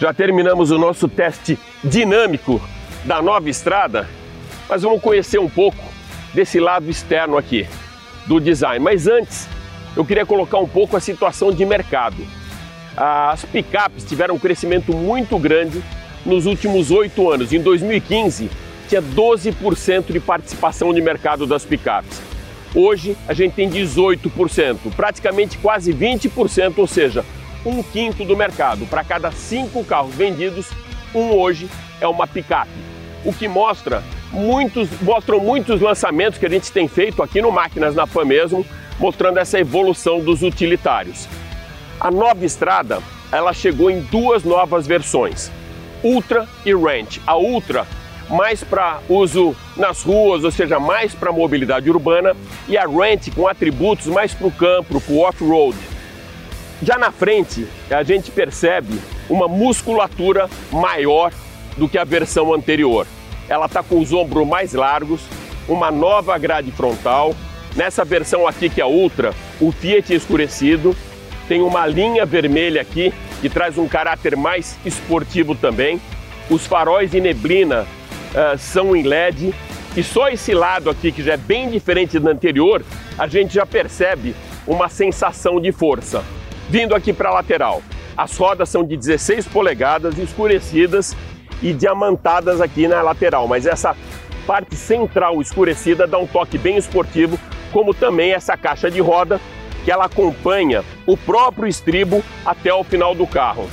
Já 0.00 0.12
terminamos 0.12 0.70
o 0.70 0.78
nosso 0.78 1.06
teste 1.06 1.58
dinâmico 1.84 2.60
da 3.04 3.20
nova 3.20 3.48
estrada, 3.48 4.08
mas 4.68 4.82
vamos 4.82 5.00
conhecer 5.00 5.38
um 5.38 5.48
pouco 5.48 5.84
desse 6.32 6.58
lado 6.58 6.90
externo 6.90 7.36
aqui 7.36 7.68
do 8.26 8.40
design. 8.40 8.82
Mas 8.82 9.06
antes, 9.06 9.46
eu 9.94 10.04
queria 10.04 10.24
colocar 10.24 10.58
um 10.58 10.66
pouco 10.66 10.96
a 10.96 11.00
situação 11.00 11.52
de 11.52 11.64
mercado. 11.64 12.26
As 12.96 13.44
picapes 13.44 14.02
tiveram 14.02 14.34
um 14.34 14.38
crescimento 14.38 14.92
muito 14.92 15.38
grande 15.38 15.82
nos 16.24 16.46
últimos 16.46 16.90
oito 16.90 17.30
anos. 17.30 17.52
Em 17.52 17.60
2015, 17.60 18.50
tinha 18.88 19.02
12% 19.02 20.12
de 20.12 20.20
participação 20.20 20.92
de 20.92 21.00
mercado 21.00 21.46
das 21.46 21.64
picapes. 21.64 22.20
Hoje, 22.74 23.16
a 23.28 23.34
gente 23.34 23.54
tem 23.54 23.68
18%, 23.68 24.78
praticamente 24.96 25.58
quase 25.58 25.92
20%, 25.92 26.78
ou 26.78 26.86
seja, 26.86 27.24
um 27.64 27.82
quinto 27.82 28.24
do 28.24 28.36
mercado. 28.36 28.86
Para 28.86 29.04
cada 29.04 29.30
cinco 29.30 29.84
carros 29.84 30.14
vendidos, 30.14 30.68
um 31.14 31.32
hoje 31.32 31.68
é 32.00 32.08
uma 32.08 32.26
picape. 32.26 32.70
O 33.24 33.32
que 33.32 33.46
mostra 33.46 34.02
muitos, 34.32 34.88
mostram 35.02 35.38
muitos 35.38 35.80
lançamentos 35.80 36.38
que 36.38 36.46
a 36.46 36.50
gente 36.50 36.72
tem 36.72 36.88
feito 36.88 37.22
aqui 37.22 37.40
no 37.42 37.52
Máquinas 37.52 37.94
na 37.94 38.06
Pan 38.06 38.24
mesmo, 38.24 38.64
mostrando 38.98 39.38
essa 39.38 39.60
evolução 39.60 40.20
dos 40.20 40.42
utilitários. 40.42 41.28
A 42.00 42.10
nova 42.10 42.44
estrada, 42.44 43.00
ela 43.30 43.52
chegou 43.52 43.90
em 43.90 44.00
duas 44.00 44.42
novas 44.44 44.86
versões, 44.86 45.50
Ultra 46.02 46.48
e 46.64 46.74
Ranch. 46.74 47.20
A 47.26 47.36
Ultra 47.36 47.86
mais 48.28 48.64
para 48.64 49.00
uso 49.08 49.54
nas 49.76 50.02
ruas, 50.02 50.42
ou 50.42 50.50
seja, 50.50 50.80
mais 50.80 51.14
para 51.14 51.30
mobilidade 51.30 51.90
urbana, 51.90 52.34
e 52.66 52.78
a 52.78 52.84
Ranch 52.84 53.30
com 53.34 53.46
atributos 53.46 54.06
mais 54.06 54.32
para 54.32 54.46
o 54.46 54.50
campo, 54.50 55.00
para 55.00 55.12
o 55.12 55.20
off-road. 55.20 55.76
Já 56.82 56.98
na 56.98 57.12
frente, 57.12 57.66
a 57.90 58.02
gente 58.02 58.30
percebe 58.30 58.98
uma 59.28 59.46
musculatura 59.46 60.48
maior 60.72 61.32
do 61.76 61.88
que 61.88 61.98
a 61.98 62.04
versão 62.04 62.52
anterior. 62.52 63.06
Ela 63.48 63.66
está 63.66 63.82
com 63.82 64.00
os 64.00 64.12
ombros 64.12 64.46
mais 64.46 64.72
largos, 64.72 65.20
uma 65.68 65.90
nova 65.90 66.36
grade 66.38 66.72
frontal. 66.72 67.34
Nessa 67.76 68.04
versão 68.04 68.46
aqui 68.46 68.68
que 68.68 68.80
é 68.80 68.84
a 68.84 68.88
Ultra, 68.88 69.32
o 69.60 69.70
Fiat 69.70 70.12
escurecido, 70.12 70.96
tem 71.48 71.62
uma 71.62 71.86
linha 71.86 72.26
vermelha 72.26 72.80
aqui 72.80 73.12
que 73.42 73.50
traz 73.50 73.76
um 73.76 73.88
caráter 73.88 74.36
mais 74.36 74.78
esportivo 74.86 75.56
também. 75.56 76.00
Os 76.48 76.64
faróis 76.64 77.10
de 77.10 77.20
neblina 77.20 77.82
uh, 77.82 78.56
são 78.56 78.94
em 78.94 79.02
LED 79.02 79.52
e 79.96 80.02
só 80.02 80.28
esse 80.28 80.54
lado 80.54 80.88
aqui 80.88 81.10
que 81.10 81.24
já 81.24 81.34
é 81.34 81.36
bem 81.36 81.68
diferente 81.68 82.20
do 82.20 82.28
anterior, 82.28 82.84
a 83.18 83.26
gente 83.26 83.52
já 83.52 83.66
percebe 83.66 84.34
uma 84.64 84.88
sensação 84.88 85.60
de 85.60 85.72
força. 85.72 86.24
Vindo 86.70 86.94
aqui 86.94 87.12
para 87.12 87.30
a 87.30 87.34
lateral, 87.34 87.82
as 88.16 88.36
rodas 88.36 88.68
são 88.68 88.84
de 88.84 88.96
16 88.96 89.48
polegadas, 89.48 90.16
escurecidas 90.18 91.16
e 91.60 91.72
diamantadas 91.72 92.60
aqui 92.60 92.86
na 92.86 93.02
lateral, 93.02 93.48
mas 93.48 93.66
essa 93.66 93.96
parte 94.46 94.76
central 94.76 95.42
escurecida 95.42 96.06
dá 96.06 96.16
um 96.16 96.26
toque 96.28 96.56
bem 96.56 96.76
esportivo, 96.76 97.38
como 97.72 97.92
também 97.92 98.32
essa 98.32 98.56
caixa 98.56 98.88
de 98.88 99.00
roda 99.00 99.40
que 99.84 99.90
ela 99.90 100.06
acompanha 100.06 100.84
o 101.06 101.16
próprio 101.16 101.68
estribo 101.68 102.22
até 102.44 102.72
o 102.72 102.84
final 102.84 103.14
do 103.14 103.26
carro. 103.26 103.68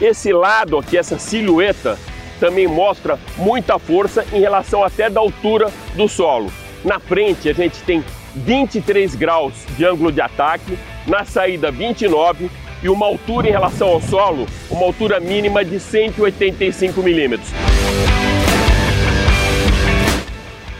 Esse 0.00 0.32
lado 0.32 0.78
aqui, 0.78 0.96
essa 0.96 1.18
silhueta, 1.18 1.98
também 2.38 2.66
mostra 2.66 3.18
muita 3.36 3.78
força 3.78 4.24
em 4.32 4.40
relação 4.40 4.84
até 4.84 5.10
da 5.10 5.20
altura 5.20 5.70
do 5.94 6.08
solo. 6.08 6.52
Na 6.84 7.00
frente 7.00 7.48
a 7.48 7.52
gente 7.52 7.82
tem 7.82 8.04
23 8.36 9.14
graus 9.16 9.54
de 9.76 9.84
ângulo 9.84 10.12
de 10.12 10.20
ataque, 10.20 10.78
na 11.06 11.24
saída 11.24 11.70
29 11.70 12.48
e 12.82 12.88
uma 12.88 13.06
altura 13.06 13.48
em 13.48 13.50
relação 13.50 13.88
ao 13.88 14.00
solo, 14.00 14.46
uma 14.70 14.84
altura 14.84 15.18
mínima 15.18 15.64
de 15.64 15.80
185 15.80 17.02
milímetros. 17.02 17.50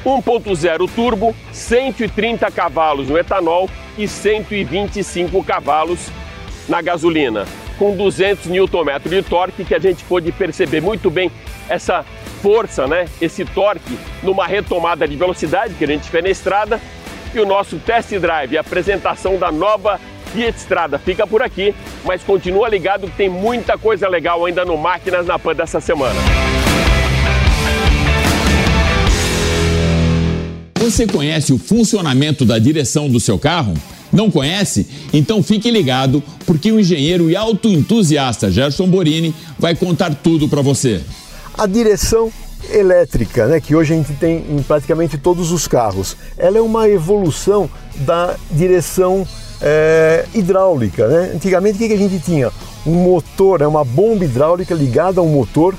1.0 0.09 0.91
turbo, 0.95 1.37
130 1.53 2.51
cavalos 2.51 3.09
no 3.09 3.19
etanol 3.19 3.69
e 3.99 4.09
125 4.09 5.45
cavalos 5.45 6.09
na 6.67 6.81
gasolina, 6.81 7.45
com 7.79 7.95
200 7.95 8.47
Nm 8.47 8.99
de 9.05 9.23
torque 9.23 9.65
que 9.65 9.75
a 9.75 9.79
gente 9.79 10.03
pôde 10.05 10.33
perceber 10.33 10.81
muito 10.81 11.11
bem 11.11 11.31
essa 11.69 12.07
força, 12.41 12.87
né? 12.87 13.07
Esse 13.21 13.45
torque 13.45 13.99
numa 14.23 14.47
retomada 14.47 15.07
de 15.07 15.15
velocidade 15.15 15.75
que 15.75 15.85
a 15.85 15.89
gente 15.89 16.09
fez 16.09 16.25
na 16.25 16.31
estrada 16.31 16.81
e 17.35 17.39
o 17.39 17.45
nosso 17.45 17.77
test 17.79 18.11
drive, 18.19 18.57
a 18.57 18.63
apresentação 18.63 19.37
da 19.37 19.53
nova 19.53 20.01
Fiat 20.33 20.57
Strada 20.59 20.99
fica 20.99 21.27
por 21.27 21.43
aqui, 21.43 21.75
mas 22.05 22.23
continua 22.23 22.69
ligado 22.69 23.07
que 23.07 23.17
tem 23.17 23.29
muita 23.29 23.77
coisa 23.77 24.09
legal 24.09 24.45
ainda 24.47 24.65
no 24.65 24.77
Máquinas 24.79 25.27
na 25.27 25.39
Pan 25.39 25.55
dessa 25.55 25.81
semana. 25.81 26.19
Você 30.79 31.09
conhece 31.09 31.53
o 31.53 31.59
funcionamento 31.59 32.45
da 32.45 32.57
direção 32.57 33.09
do 33.09 33.19
seu 33.19 33.37
carro? 33.37 33.75
Não 34.13 34.31
conhece? 34.31 34.87
Então 35.13 35.43
fique 35.43 35.71
ligado, 35.73 36.23
porque 36.47 36.71
o 36.71 36.79
engenheiro 36.79 37.29
e 37.29 37.35
autoentusiasta 37.35 38.49
Gerson 38.49 38.87
Borini 38.87 39.35
vai 39.59 39.75
contar 39.75 40.15
tudo 40.15 40.49
para 40.49 40.63
você. 40.63 41.01
A 41.53 41.67
direção 41.67 42.33
elétrica, 42.71 43.49
né, 43.49 43.61
que 43.61 43.75
hoje 43.75 43.93
a 43.93 43.97
gente 43.97 44.13
tem 44.15 44.45
em 44.49 44.63
praticamente 44.63 45.19
todos 45.19 45.51
os 45.51 45.67
carros, 45.67 46.17
ela 46.37 46.59
é 46.59 46.61
uma 46.61 46.89
evolução 46.89 47.69
da 47.97 48.37
direção 48.49 49.27
é, 49.61 50.27
hidráulica. 50.33 51.09
Né? 51.09 51.33
Antigamente 51.35 51.75
o 51.75 51.89
que, 51.89 51.93
a 51.93 51.99
gente 51.99 52.21
tinha? 52.21 52.53
Um 52.87 52.95
motor, 52.95 53.63
é 53.63 53.67
uma 53.67 53.85
bomba 53.85 54.25
hidráulica 54.25 54.75
ligada 54.77 55.21
ao 55.21 55.27
motor 55.27 55.75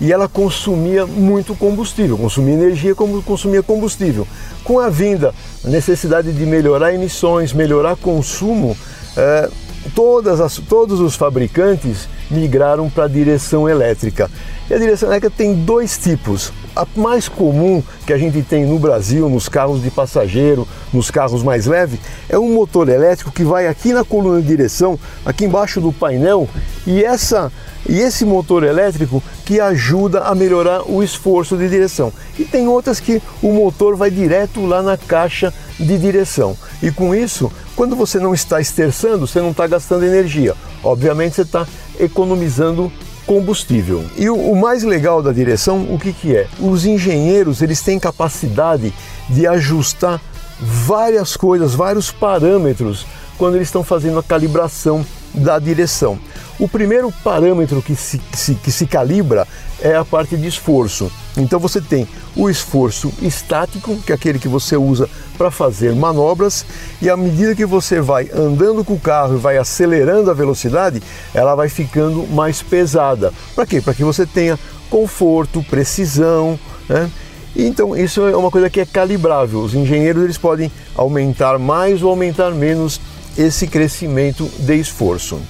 e 0.00 0.12
ela 0.12 0.28
consumia 0.28 1.06
muito 1.06 1.54
combustível, 1.54 2.18
consumia 2.18 2.54
energia 2.54 2.94
como 2.94 3.22
consumia 3.22 3.62
combustível. 3.62 4.26
Com 4.62 4.78
a 4.78 4.88
vinda, 4.88 5.34
a 5.64 5.68
necessidade 5.68 6.32
de 6.32 6.46
melhorar 6.46 6.92
emissões, 6.92 7.52
melhorar 7.52 7.96
consumo, 7.96 8.76
é, 9.16 9.48
todas 9.94 10.40
as, 10.40 10.56
todos 10.56 11.00
os 11.00 11.14
fabricantes 11.14 12.08
migraram 12.30 12.88
para 12.90 13.04
a 13.04 13.08
direção 13.08 13.68
elétrica. 13.68 14.30
E 14.68 14.74
a 14.74 14.78
direção 14.78 15.08
elétrica 15.08 15.34
tem 15.36 15.54
dois 15.54 15.96
tipos. 15.98 16.52
A 16.76 16.84
mais 16.96 17.28
comum 17.28 17.82
que 18.04 18.12
a 18.12 18.18
gente 18.18 18.42
tem 18.42 18.66
no 18.66 18.78
Brasil, 18.78 19.28
nos 19.28 19.48
carros 19.48 19.80
de 19.80 19.90
passageiro, 19.90 20.66
nos 20.92 21.10
carros 21.10 21.42
mais 21.42 21.66
leves, 21.66 22.00
é 22.28 22.36
um 22.36 22.52
motor 22.52 22.88
elétrico 22.88 23.30
que 23.30 23.44
vai 23.44 23.68
aqui 23.68 23.92
na 23.92 24.04
coluna 24.04 24.42
de 24.42 24.48
direção, 24.48 24.98
aqui 25.24 25.44
embaixo 25.44 25.80
do 25.80 25.92
painel, 25.92 26.48
e, 26.84 27.04
essa, 27.04 27.52
e 27.88 28.00
esse 28.00 28.24
motor 28.24 28.64
elétrico 28.64 29.22
que 29.44 29.60
ajuda 29.60 30.22
a 30.22 30.34
melhorar 30.34 30.90
o 30.90 31.00
esforço 31.00 31.56
de 31.56 31.68
direção. 31.68 32.12
E 32.36 32.44
tem 32.44 32.66
outras 32.66 32.98
que 32.98 33.22
o 33.40 33.52
motor 33.52 33.94
vai 33.94 34.10
direto 34.10 34.66
lá 34.66 34.82
na 34.82 34.96
caixa 34.96 35.54
de 35.78 35.96
direção. 35.96 36.56
E 36.82 36.90
com 36.90 37.14
isso, 37.14 37.52
quando 37.76 37.94
você 37.94 38.18
não 38.18 38.34
está 38.34 38.60
esterçando, 38.60 39.26
você 39.26 39.40
não 39.40 39.50
está 39.52 39.66
gastando 39.66 40.04
energia. 40.04 40.54
Obviamente 40.82 41.36
você 41.36 41.42
está 41.42 41.66
economizando 42.00 42.90
combustível. 43.26 44.04
E 44.16 44.28
o, 44.28 44.36
o, 44.36 44.56
mais 44.56 44.82
legal 44.82 45.22
da 45.22 45.32
direção, 45.32 45.86
o 45.90 45.98
que, 45.98 46.12
que 46.12 46.36
é? 46.36 46.46
Os 46.58 46.84
engenheiros 46.84 47.62
eles 47.62 47.80
têm 47.80 47.98
capacidade 47.98 48.92
de 49.28 49.46
ajustar 49.46 50.20
várias 50.60 51.36
coisas, 51.36 51.74
vários 51.74 52.10
parâmetros 52.10 53.06
quando 53.36 53.56
eles 53.56 53.68
estão 53.68 53.82
fazendo 53.82 54.18
a 54.18 54.22
calibração 54.22 55.04
da 55.34 55.58
direção. 55.58 56.18
O 56.58 56.68
primeiro 56.68 57.12
parâmetro 57.24 57.82
que 57.82 57.96
se, 57.96 58.18
que 58.18 58.38
se, 58.38 58.54
que 58.54 58.70
se 58.70 58.86
calibra 58.86 59.46
é 59.80 59.94
a 59.94 60.04
parte 60.04 60.36
de 60.36 60.46
esforço. 60.46 61.10
Então 61.36 61.58
você 61.58 61.80
tem 61.80 62.06
o 62.36 62.48
esforço 62.48 63.12
estático, 63.20 63.96
que 64.02 64.12
é 64.12 64.14
aquele 64.14 64.38
que 64.38 64.48
você 64.48 64.76
usa 64.76 65.08
para 65.36 65.50
fazer 65.50 65.94
manobras, 65.94 66.64
e 67.02 67.10
à 67.10 67.16
medida 67.16 67.54
que 67.54 67.66
você 67.66 68.00
vai 68.00 68.30
andando 68.32 68.84
com 68.84 68.94
o 68.94 69.00
carro 69.00 69.34
e 69.34 69.40
vai 69.40 69.56
acelerando 69.56 70.30
a 70.30 70.34
velocidade, 70.34 71.02
ela 71.32 71.54
vai 71.54 71.68
ficando 71.68 72.26
mais 72.28 72.62
pesada. 72.62 73.32
Para 73.54 73.66
quê? 73.66 73.80
Para 73.80 73.94
que 73.94 74.04
você 74.04 74.24
tenha 74.24 74.58
conforto, 74.88 75.62
precisão, 75.64 76.58
né? 76.88 77.10
Então 77.56 77.96
isso 77.96 78.22
é 78.26 78.36
uma 78.36 78.50
coisa 78.50 78.68
que 78.68 78.80
é 78.80 78.86
calibrável. 78.86 79.60
Os 79.60 79.74
engenheiros 79.74 80.24
eles 80.24 80.38
podem 80.38 80.70
aumentar 80.94 81.58
mais 81.58 82.02
ou 82.02 82.10
aumentar 82.10 82.50
menos 82.50 83.00
esse 83.36 83.66
crescimento 83.66 84.48
de 84.58 84.76
esforço. 84.76 85.40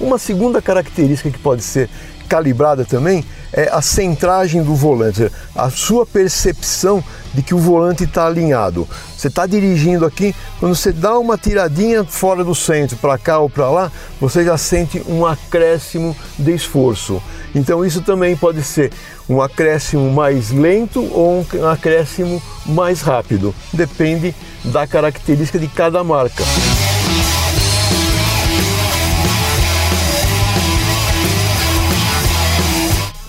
Uma 0.00 0.18
segunda 0.18 0.60
característica 0.60 1.30
que 1.30 1.38
pode 1.38 1.62
ser 1.62 1.88
calibrada 2.28 2.84
também 2.84 3.24
é 3.54 3.68
a 3.72 3.80
centragem 3.80 4.62
do 4.62 4.74
volante, 4.74 5.30
a 5.54 5.70
sua 5.70 6.04
percepção 6.04 7.02
de 7.32 7.42
que 7.42 7.54
o 7.54 7.58
volante 7.58 8.04
está 8.04 8.26
alinhado. 8.26 8.86
Você 9.16 9.28
está 9.28 9.46
dirigindo 9.46 10.04
aqui, 10.04 10.34
quando 10.58 10.74
você 10.74 10.92
dá 10.92 11.18
uma 11.18 11.38
tiradinha 11.38 12.04
fora 12.04 12.44
do 12.44 12.54
centro, 12.54 12.96
para 12.96 13.16
cá 13.16 13.38
ou 13.38 13.48
para 13.48 13.70
lá, 13.70 13.92
você 14.20 14.44
já 14.44 14.58
sente 14.58 15.02
um 15.08 15.24
acréscimo 15.24 16.16
de 16.38 16.52
esforço. 16.52 17.22
Então 17.54 17.84
isso 17.84 18.02
também 18.02 18.36
pode 18.36 18.62
ser 18.62 18.92
um 19.28 19.40
acréscimo 19.40 20.10
mais 20.10 20.50
lento 20.50 21.00
ou 21.12 21.46
um 21.54 21.68
acréscimo 21.68 22.42
mais 22.66 23.00
rápido, 23.00 23.54
depende 23.72 24.34
da 24.64 24.86
característica 24.86 25.58
de 25.58 25.68
cada 25.68 26.02
marca. 26.02 26.42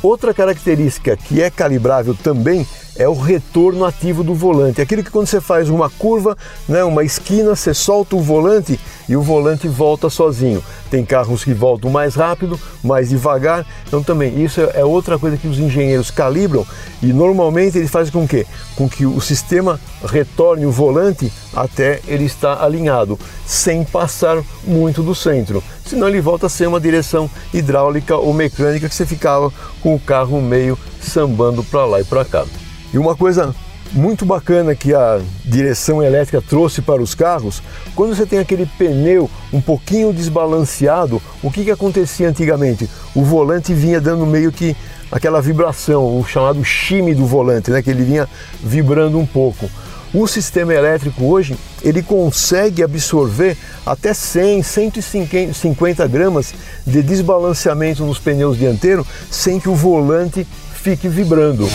Outra 0.05 0.35
característica 0.35 1.17
que 1.17 1.41
é 1.41 1.50
calibrável 1.50 2.13
também 2.13 2.63
é 2.96 3.08
o 3.08 3.14
retorno 3.14 3.86
ativo 3.86 4.24
do 4.24 4.34
volante. 4.34 4.82
Aquilo 4.82 5.04
que 5.04 5.12
quando 5.12 5.28
você 5.28 5.42
faz 5.42 5.70
uma 5.70 5.90
curva, 5.90 6.38
né, 6.68 6.84
uma 6.84 7.04
esquina, 7.04 7.56
você 7.56 7.74
solta 7.74 8.16
o 8.16 8.22
volante 8.22 8.80
e 9.08 9.16
o 9.16 9.22
volante 9.22 9.68
volta 9.68 10.10
sozinho. 10.10 10.64
Tem 10.90 11.04
carros 11.06 11.44
que 11.44 11.54
voltam 11.54 11.92
mais 11.92 12.16
rápido, 12.16 12.60
mais 12.84 13.10
devagar. 13.10 13.66
Então 13.88 14.02
também 14.02 14.44
isso 14.44 14.62
é 14.62 14.84
outra 14.84 15.20
coisa 15.20 15.38
que 15.38 15.48
os 15.48 15.60
engenheiros 15.60 16.10
calibram 16.10 16.66
e 17.02 17.08
normalmente 17.08 17.78
eles 17.78 17.92
fazem 17.92 18.14
com 18.14 18.28
que, 18.28 18.46
com 18.75 18.88
que 18.88 19.06
o 19.06 19.20
sistema 19.20 19.80
retorne 20.06 20.66
o 20.66 20.72
volante 20.72 21.32
até 21.54 22.02
ele 22.08 22.25
estar 22.25 22.64
alinhado, 22.64 23.20
sem 23.46 23.84
passar 23.84 24.42
muito 24.64 25.04
do 25.04 25.14
centro. 25.14 25.64
Senão 25.86 26.08
ele 26.08 26.22
volta 26.22 26.48
a 26.48 26.50
ser 26.50 26.68
uma 26.68 26.80
direção 26.80 27.30
hidráulica 27.54 28.16
ou 28.16 28.34
mecânica 28.34 28.90
que 28.90 28.96
você 28.96 29.06
ficava 29.06 29.52
com 29.82 29.96
o 29.96 30.00
carro 30.00 30.42
meio 30.42 30.78
sambando 31.00 31.64
para 31.64 31.86
lá 31.86 32.02
e 32.02 32.04
para 32.04 32.25
cá. 32.25 32.46
E 32.96 32.98
uma 32.98 33.14
coisa 33.14 33.54
muito 33.92 34.25
bacana 34.25 34.74
que 34.74 34.94
a 34.94 35.20
direção 35.44 36.02
elétrica 36.02 36.42
trouxe 36.42 36.82
para 36.82 37.02
os 37.02 37.14
carros, 37.14 37.62
quando 37.94 38.16
você 38.16 38.25
tem 38.25 38.40
aquele 38.40 38.66
pneu 38.66 39.30
um 39.52 39.60
pouquinho 39.60 40.14
desbalanceado, 40.14 41.22
o 41.44 41.52
que, 41.52 41.66
que 41.66 41.72
acontecia 41.72 42.30
antigamente? 42.30 42.90
O 43.14 43.22
volante 43.22 43.74
vinha 43.74 44.00
dando 44.00 44.25
meio 44.25 44.50
que 44.50 44.78
aquela 45.12 45.42
vibração, 45.42 46.18
o 46.18 46.25
chamado 46.25 46.64
chime 46.64 47.14
do 47.14 47.25
volante, 47.25 47.70
né? 47.70 47.82
que 47.82 47.90
ele 47.90 48.06
vinha 48.06 48.30
vibrando 48.64 49.20
um 49.20 49.25
pouco. 49.25 49.70
O 50.14 50.25
sistema 50.25 50.74
elétrico 50.74 51.25
hoje 51.25 51.58
ele 51.84 52.02
consegue 52.02 52.82
absorver 52.82 53.58
até 53.86 54.14
100, 54.14 54.64
150 54.64 56.08
gramas 56.08 56.54
de 56.88 57.04
desbalanceamento 57.04 58.06
nos 58.06 58.20
pneus 58.20 58.58
dianteiros 58.58 59.06
sem 59.30 59.60
que 59.60 59.68
o 59.68 59.75
volante 59.75 60.48
fique 60.74 61.10
vibrando. 61.10 61.68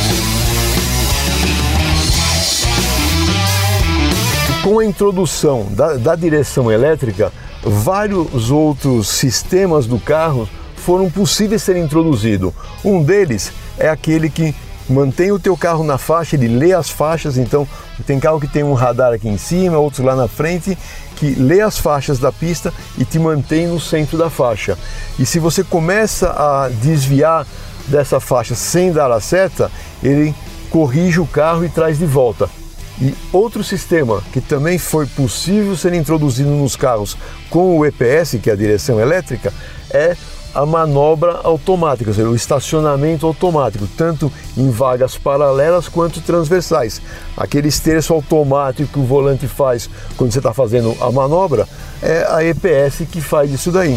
Com 4.62 4.78
a 4.78 4.84
introdução 4.84 5.68
da, 5.70 5.94
da 5.94 6.14
direção 6.14 6.70
elétrica, 6.70 7.32
vários 7.62 8.50
outros 8.50 9.08
sistemas 9.08 9.86
do 9.86 9.98
carro 9.98 10.46
foram 10.76 11.10
possíveis 11.10 11.62
ser 11.62 11.78
introduzidos. 11.78 12.52
Um 12.84 13.02
deles 13.02 13.52
é 13.78 13.88
aquele 13.88 14.28
que 14.28 14.54
mantém 14.86 15.32
o 15.32 15.38
teu 15.38 15.56
carro 15.56 15.82
na 15.82 15.96
faixa, 15.96 16.36
ele 16.36 16.46
lê 16.46 16.74
as 16.74 16.90
faixas, 16.90 17.38
então 17.38 17.66
tem 18.06 18.20
carro 18.20 18.38
que 18.38 18.46
tem 18.46 18.62
um 18.62 18.74
radar 18.74 19.14
aqui 19.14 19.30
em 19.30 19.38
cima, 19.38 19.78
outros 19.78 20.04
lá 20.04 20.14
na 20.14 20.28
frente, 20.28 20.76
que 21.16 21.30
lê 21.30 21.62
as 21.62 21.78
faixas 21.78 22.18
da 22.18 22.30
pista 22.30 22.70
e 22.98 23.04
te 23.06 23.18
mantém 23.18 23.66
no 23.66 23.80
centro 23.80 24.18
da 24.18 24.28
faixa. 24.28 24.76
E 25.18 25.24
se 25.24 25.38
você 25.38 25.64
começa 25.64 26.32
a 26.32 26.68
desviar 26.68 27.46
dessa 27.86 28.20
faixa 28.20 28.54
sem 28.54 28.92
dar 28.92 29.10
a 29.10 29.20
seta, 29.20 29.70
ele 30.02 30.34
corrige 30.68 31.18
o 31.18 31.26
carro 31.26 31.64
e 31.64 31.68
traz 31.70 31.98
de 31.98 32.04
volta. 32.04 32.59
E 33.00 33.14
outro 33.32 33.64
sistema 33.64 34.22
que 34.32 34.40
também 34.40 34.78
foi 34.78 35.06
possível 35.06 35.76
ser 35.76 35.94
introduzido 35.94 36.50
nos 36.50 36.76
carros 36.76 37.16
com 37.48 37.78
o 37.78 37.86
EPS, 37.86 38.38
que 38.42 38.50
é 38.50 38.52
a 38.52 38.56
direção 38.56 39.00
elétrica, 39.00 39.52
é 39.90 40.14
a 40.54 40.66
manobra 40.66 41.40
automática, 41.44 42.10
ou 42.10 42.14
seja, 42.14 42.28
o 42.28 42.34
estacionamento 42.34 43.26
automático, 43.26 43.86
tanto 43.96 44.30
em 44.56 44.70
vagas 44.70 45.16
paralelas 45.16 45.88
quanto 45.88 46.20
transversais. 46.20 47.00
Aquele 47.36 47.68
esterço 47.68 48.12
automático 48.12 48.92
que 48.92 48.98
o 48.98 49.04
volante 49.04 49.46
faz 49.46 49.88
quando 50.16 50.32
você 50.32 50.38
está 50.38 50.52
fazendo 50.52 50.96
a 51.00 51.10
manobra, 51.10 51.68
é 52.02 52.26
a 52.28 52.44
EPS 52.44 53.06
que 53.10 53.20
faz 53.20 53.50
isso 53.50 53.70
daí. 53.70 53.96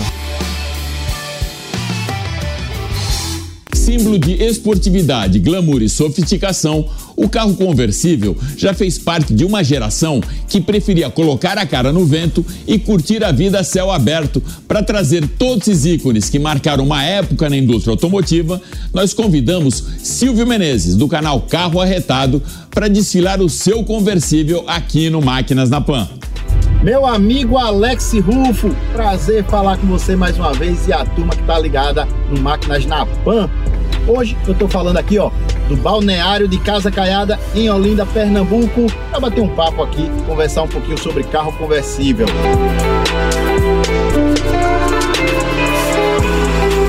Símbolo 3.83 4.17
de 4.17 4.41
esportividade, 4.41 5.39
glamour 5.39 5.81
e 5.81 5.89
sofisticação, 5.89 6.89
o 7.17 7.27
carro 7.27 7.53
conversível 7.53 8.33
já 8.55 8.73
fez 8.73 8.97
parte 8.97 9.33
de 9.33 9.43
uma 9.43 9.61
geração 9.61 10.21
que 10.47 10.61
preferia 10.61 11.09
colocar 11.09 11.57
a 11.57 11.65
cara 11.65 11.91
no 11.91 12.05
vento 12.05 12.45
e 12.65 12.79
curtir 12.79 13.25
a 13.25 13.31
vida 13.33 13.59
a 13.59 13.63
céu 13.63 13.91
aberto. 13.91 14.41
Para 14.69 14.81
trazer 14.81 15.27
todos 15.37 15.67
esses 15.67 15.85
ícones 15.85 16.29
que 16.29 16.39
marcaram 16.39 16.85
uma 16.85 17.03
época 17.03 17.49
na 17.49 17.57
indústria 17.57 17.91
automotiva, 17.91 18.61
nós 18.93 19.13
convidamos 19.13 19.83
Silvio 20.01 20.47
Menezes, 20.47 20.95
do 20.95 21.09
canal 21.09 21.41
Carro 21.41 21.81
Arretado, 21.81 22.41
para 22.71 22.87
desfilar 22.87 23.41
o 23.41 23.49
seu 23.49 23.83
conversível 23.83 24.63
aqui 24.65 25.09
no 25.09 25.21
Máquinas 25.21 25.69
na 25.69 25.81
Pan. 25.81 26.07
Meu 26.83 27.05
amigo 27.05 27.57
Alex 27.57 28.11
Rufo, 28.15 28.75
prazer 28.91 29.45
falar 29.45 29.77
com 29.77 29.87
você 29.87 30.17
mais 30.17 30.37
uma 30.37 30.51
vez 30.51 30.85
e 30.85 30.91
a 30.91 31.05
turma 31.05 31.33
que 31.33 31.41
tá 31.43 31.57
ligada 31.57 32.05
no 32.29 32.41
Máquinas 32.41 32.85
na 32.85 33.05
Pan. 33.05 33.49
Hoje 34.05 34.37
eu 34.45 34.53
tô 34.53 34.67
falando 34.67 34.97
aqui, 34.97 35.17
ó, 35.17 35.31
do 35.69 35.77
balneário 35.77 36.45
de 36.45 36.57
Casa 36.57 36.91
Caiada 36.91 37.39
em 37.55 37.69
Olinda, 37.69 38.05
Pernambuco, 38.05 38.87
para 39.09 39.21
bater 39.21 39.39
um 39.39 39.47
papo 39.55 39.81
aqui, 39.81 40.11
conversar 40.27 40.63
um 40.63 40.67
pouquinho 40.67 40.97
sobre 40.97 41.23
carro 41.23 41.53
conversível. 41.53 42.27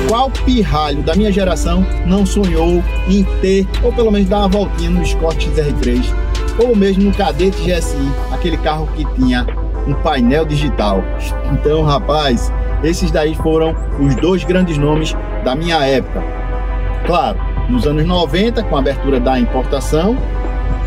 Qual 0.09 0.29
pirralho 0.29 1.03
da 1.03 1.15
minha 1.15 1.31
geração 1.31 1.87
não 2.05 2.25
sonhou 2.25 2.83
em 3.07 3.23
ter, 3.39 3.65
ou 3.81 3.93
pelo 3.93 4.11
menos 4.11 4.27
dar 4.27 4.39
uma 4.39 4.49
voltinha 4.49 4.89
no 4.89 5.01
Escort 5.01 5.37
XR3, 5.37 6.03
ou 6.59 6.75
mesmo 6.75 7.03
no 7.03 7.13
Cadete 7.13 7.57
GSI, 7.61 8.11
aquele 8.33 8.57
carro 8.57 8.89
que 8.93 9.05
tinha 9.15 9.47
um 9.87 9.93
painel 9.93 10.45
digital. 10.45 11.03
Então, 11.51 11.83
rapaz, 11.83 12.51
esses 12.83 13.11
daí 13.11 13.35
foram 13.35 13.75
os 13.99 14.15
dois 14.15 14.43
grandes 14.43 14.77
nomes 14.77 15.15
da 15.43 15.55
minha 15.55 15.83
época. 15.85 16.23
Claro, 17.05 17.37
nos 17.69 17.85
anos 17.85 18.05
90, 18.05 18.63
com 18.63 18.75
a 18.75 18.79
abertura 18.79 19.19
da 19.19 19.39
importação, 19.39 20.17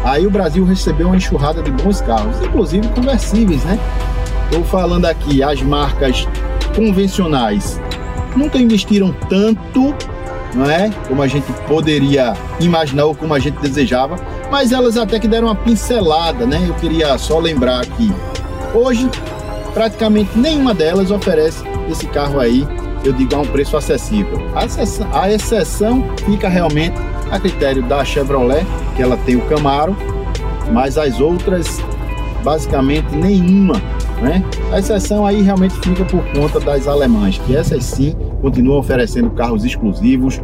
aí 0.04 0.26
o 0.26 0.30
Brasil 0.30 0.64
recebeu 0.64 1.08
uma 1.08 1.16
enxurrada 1.16 1.62
de 1.62 1.70
bons 1.70 2.00
carros, 2.00 2.40
inclusive 2.42 2.86
conversíveis, 2.88 3.64
né? 3.64 3.78
Estou 4.44 4.64
falando 4.64 5.04
aqui, 5.04 5.42
as 5.42 5.60
marcas 5.62 6.26
convencionais 6.74 7.80
nunca 8.36 8.58
investiram 8.58 9.12
tanto, 9.28 9.94
não 10.54 10.70
é? 10.70 10.90
Como 11.06 11.22
a 11.22 11.26
gente 11.26 11.50
poderia 11.66 12.34
imaginar 12.60 13.04
ou 13.06 13.14
como 13.14 13.34
a 13.34 13.38
gente 13.38 13.58
desejava, 13.58 14.16
mas 14.50 14.72
elas 14.72 14.96
até 14.96 15.18
que 15.18 15.28
deram 15.28 15.48
uma 15.48 15.54
pincelada, 15.54 16.46
né? 16.46 16.64
Eu 16.66 16.74
queria 16.74 17.16
só 17.18 17.38
lembrar 17.38 17.84
que 17.84 18.12
Hoje, 18.74 19.08
praticamente 19.72 20.36
nenhuma 20.38 20.74
delas 20.74 21.10
oferece 21.10 21.62
esse 21.90 22.06
carro 22.06 22.38
aí, 22.40 22.66
eu 23.04 23.12
digo, 23.12 23.34
a 23.34 23.38
um 23.38 23.46
preço 23.46 23.76
acessível. 23.76 24.38
A 24.54 24.64
exceção, 24.64 25.08
a 25.12 25.30
exceção 25.32 26.04
fica 26.24 26.48
realmente 26.48 26.96
a 27.30 27.38
critério 27.38 27.82
da 27.82 28.04
Chevrolet, 28.04 28.66
que 28.96 29.02
ela 29.02 29.16
tem 29.18 29.36
o 29.36 29.40
Camaro, 29.42 29.96
mas 30.72 30.98
as 30.98 31.20
outras, 31.20 31.80
basicamente 32.42 33.14
nenhuma. 33.14 33.74
Né? 34.20 34.42
A 34.72 34.80
exceção 34.80 35.24
aí 35.24 35.42
realmente 35.42 35.74
fica 35.76 36.04
por 36.04 36.24
conta 36.32 36.58
das 36.58 36.88
alemãs, 36.88 37.38
que 37.46 37.56
essas 37.56 37.84
sim 37.84 38.16
continuam 38.40 38.80
oferecendo 38.80 39.30
carros 39.30 39.64
exclusivos, 39.64 40.40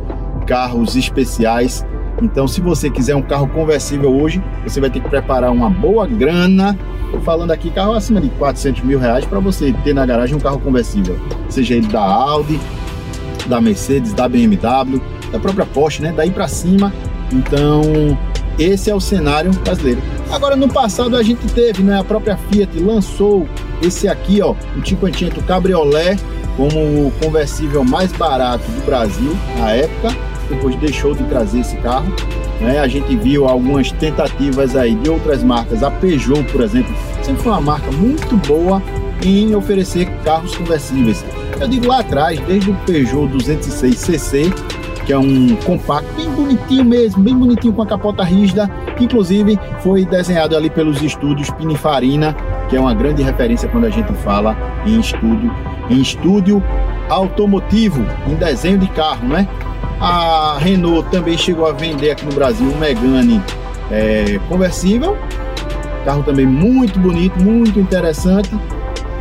carros 0.47 0.97
especiais. 0.97 1.85
Então, 2.23 2.47
se 2.47 2.61
você 2.61 2.89
quiser 2.89 3.17
um 3.17 3.23
carro 3.23 3.49
conversível 3.49 4.15
hoje, 4.15 4.43
você 4.63 4.81
vai 4.81 4.91
ter 4.91 5.01
que 5.01 5.09
preparar 5.09 5.51
uma 5.51 5.69
boa 5.69 6.07
grana 6.07 6.77
Estou 7.15 7.21
falando 7.21 7.53
aqui 7.53 7.71
carro 7.71 7.93
acima 7.93 8.21
de 8.21 8.29
400 8.31 8.83
mil 8.83 8.99
reais 8.99 9.25
para 9.25 9.39
você 9.39 9.73
ter 9.85 9.95
na 9.95 10.05
garagem 10.05 10.35
um 10.35 10.41
carro 10.41 10.59
conversível, 10.59 11.17
seja 11.49 11.75
ele 11.75 11.87
da 11.87 12.03
Audi, 12.03 12.59
da 13.47 13.61
Mercedes, 13.61 14.13
da 14.13 14.29
BMW, 14.29 15.01
da 15.31 15.39
própria 15.39 15.65
Porsche, 15.65 16.03
né? 16.03 16.13
Daí 16.15 16.33
para 16.33 16.49
cima. 16.49 16.93
Então, 17.33 18.19
esse 18.59 18.91
é 18.91 18.95
o 18.95 19.01
cenário 19.01 19.53
brasileiro. 19.53 20.03
Agora, 20.33 20.57
no 20.57 20.69
passado 20.69 21.17
a 21.17 21.23
gente 21.23 21.47
teve, 21.53 21.85
né? 21.85 22.01
A 22.01 22.05
própria 22.05 22.37
Fiat 22.37 22.77
lançou 22.81 23.47
esse 23.81 24.09
aqui, 24.09 24.43
ó, 24.43 24.57
o 24.77 24.83
500 24.83 25.45
Cabriolet 25.45 26.21
como 26.57 27.07
o 27.07 27.13
conversível 27.23 27.85
mais 27.85 28.13
barato 28.13 28.65
do 28.73 28.85
Brasil 28.85 29.37
na 29.57 29.71
época. 29.71 30.34
Depois 30.49 30.77
deixou 30.77 31.15
de 31.15 31.25
trazer 31.25 31.61
esse 31.61 31.77
carro. 31.77 32.13
Né? 32.61 32.79
A 32.79 32.89
gente 32.89 33.15
viu 33.17 33.47
algumas 33.47 33.91
tentativas 33.93 34.77
aí 34.77 34.95
de 34.95 35.11
outras 35.11 35.43
marcas, 35.43 35.83
a 35.83 35.91
Peugeot, 35.91 36.45
por 36.53 36.63
exemplo, 36.63 36.95
sempre 37.23 37.43
foi 37.43 37.53
uma 37.53 37.61
marca 37.61 37.91
muito 37.93 38.37
boa 38.47 38.83
em 39.23 39.55
oferecer 39.55 40.07
carros 40.25 40.57
conversíveis. 40.57 41.25
Eu 41.61 41.69
digo 41.69 41.87
lá 41.87 42.01
atrás, 42.01 42.39
desde 42.41 42.71
o 42.71 42.75
Peugeot 42.87 43.29
206cc, 43.29 44.53
que 45.05 45.13
é 45.13 45.19
um 45.19 45.55
compacto 45.57 46.11
bem 46.15 46.29
bonitinho 46.31 46.85
mesmo, 46.85 47.23
bem 47.23 47.37
bonitinho 47.37 47.73
com 47.73 47.83
a 47.83 47.87
capota 47.87 48.25
rígida, 48.25 48.69
que 48.97 49.05
inclusive 49.05 49.59
foi 49.81 50.05
desenhado 50.05 50.57
ali 50.57 50.71
pelos 50.71 51.03
estúdios 51.03 51.51
Pininfarina, 51.51 52.35
que 52.69 52.77
é 52.77 52.81
uma 52.81 52.95
grande 52.95 53.23
referência 53.23 53.69
quando 53.69 53.85
a 53.85 53.91
gente 53.91 54.13
fala 54.15 54.57
em 54.87 54.99
estudo, 54.99 55.51
em 55.91 56.01
estúdio 56.01 56.63
automotivo, 57.09 58.03
em 58.27 58.35
desenho 58.35 58.79
de 58.79 58.89
carro, 58.89 59.29
né? 59.29 59.47
A 60.01 60.59
Renault 60.59 61.09
também 61.11 61.39
chegou 61.39 61.67
a 61.67 61.73
vender 61.73 62.11
aqui 62.11 62.25
no 62.25 62.33
Brasil 62.33 62.67
um 62.67 62.77
Megane 62.79 63.43
é, 63.91 64.39
conversível, 64.49 65.17
carro 66.05 66.23
também 66.23 66.47
muito 66.47 66.99
bonito, 66.99 67.43
muito 67.43 67.79
interessante. 67.79 68.51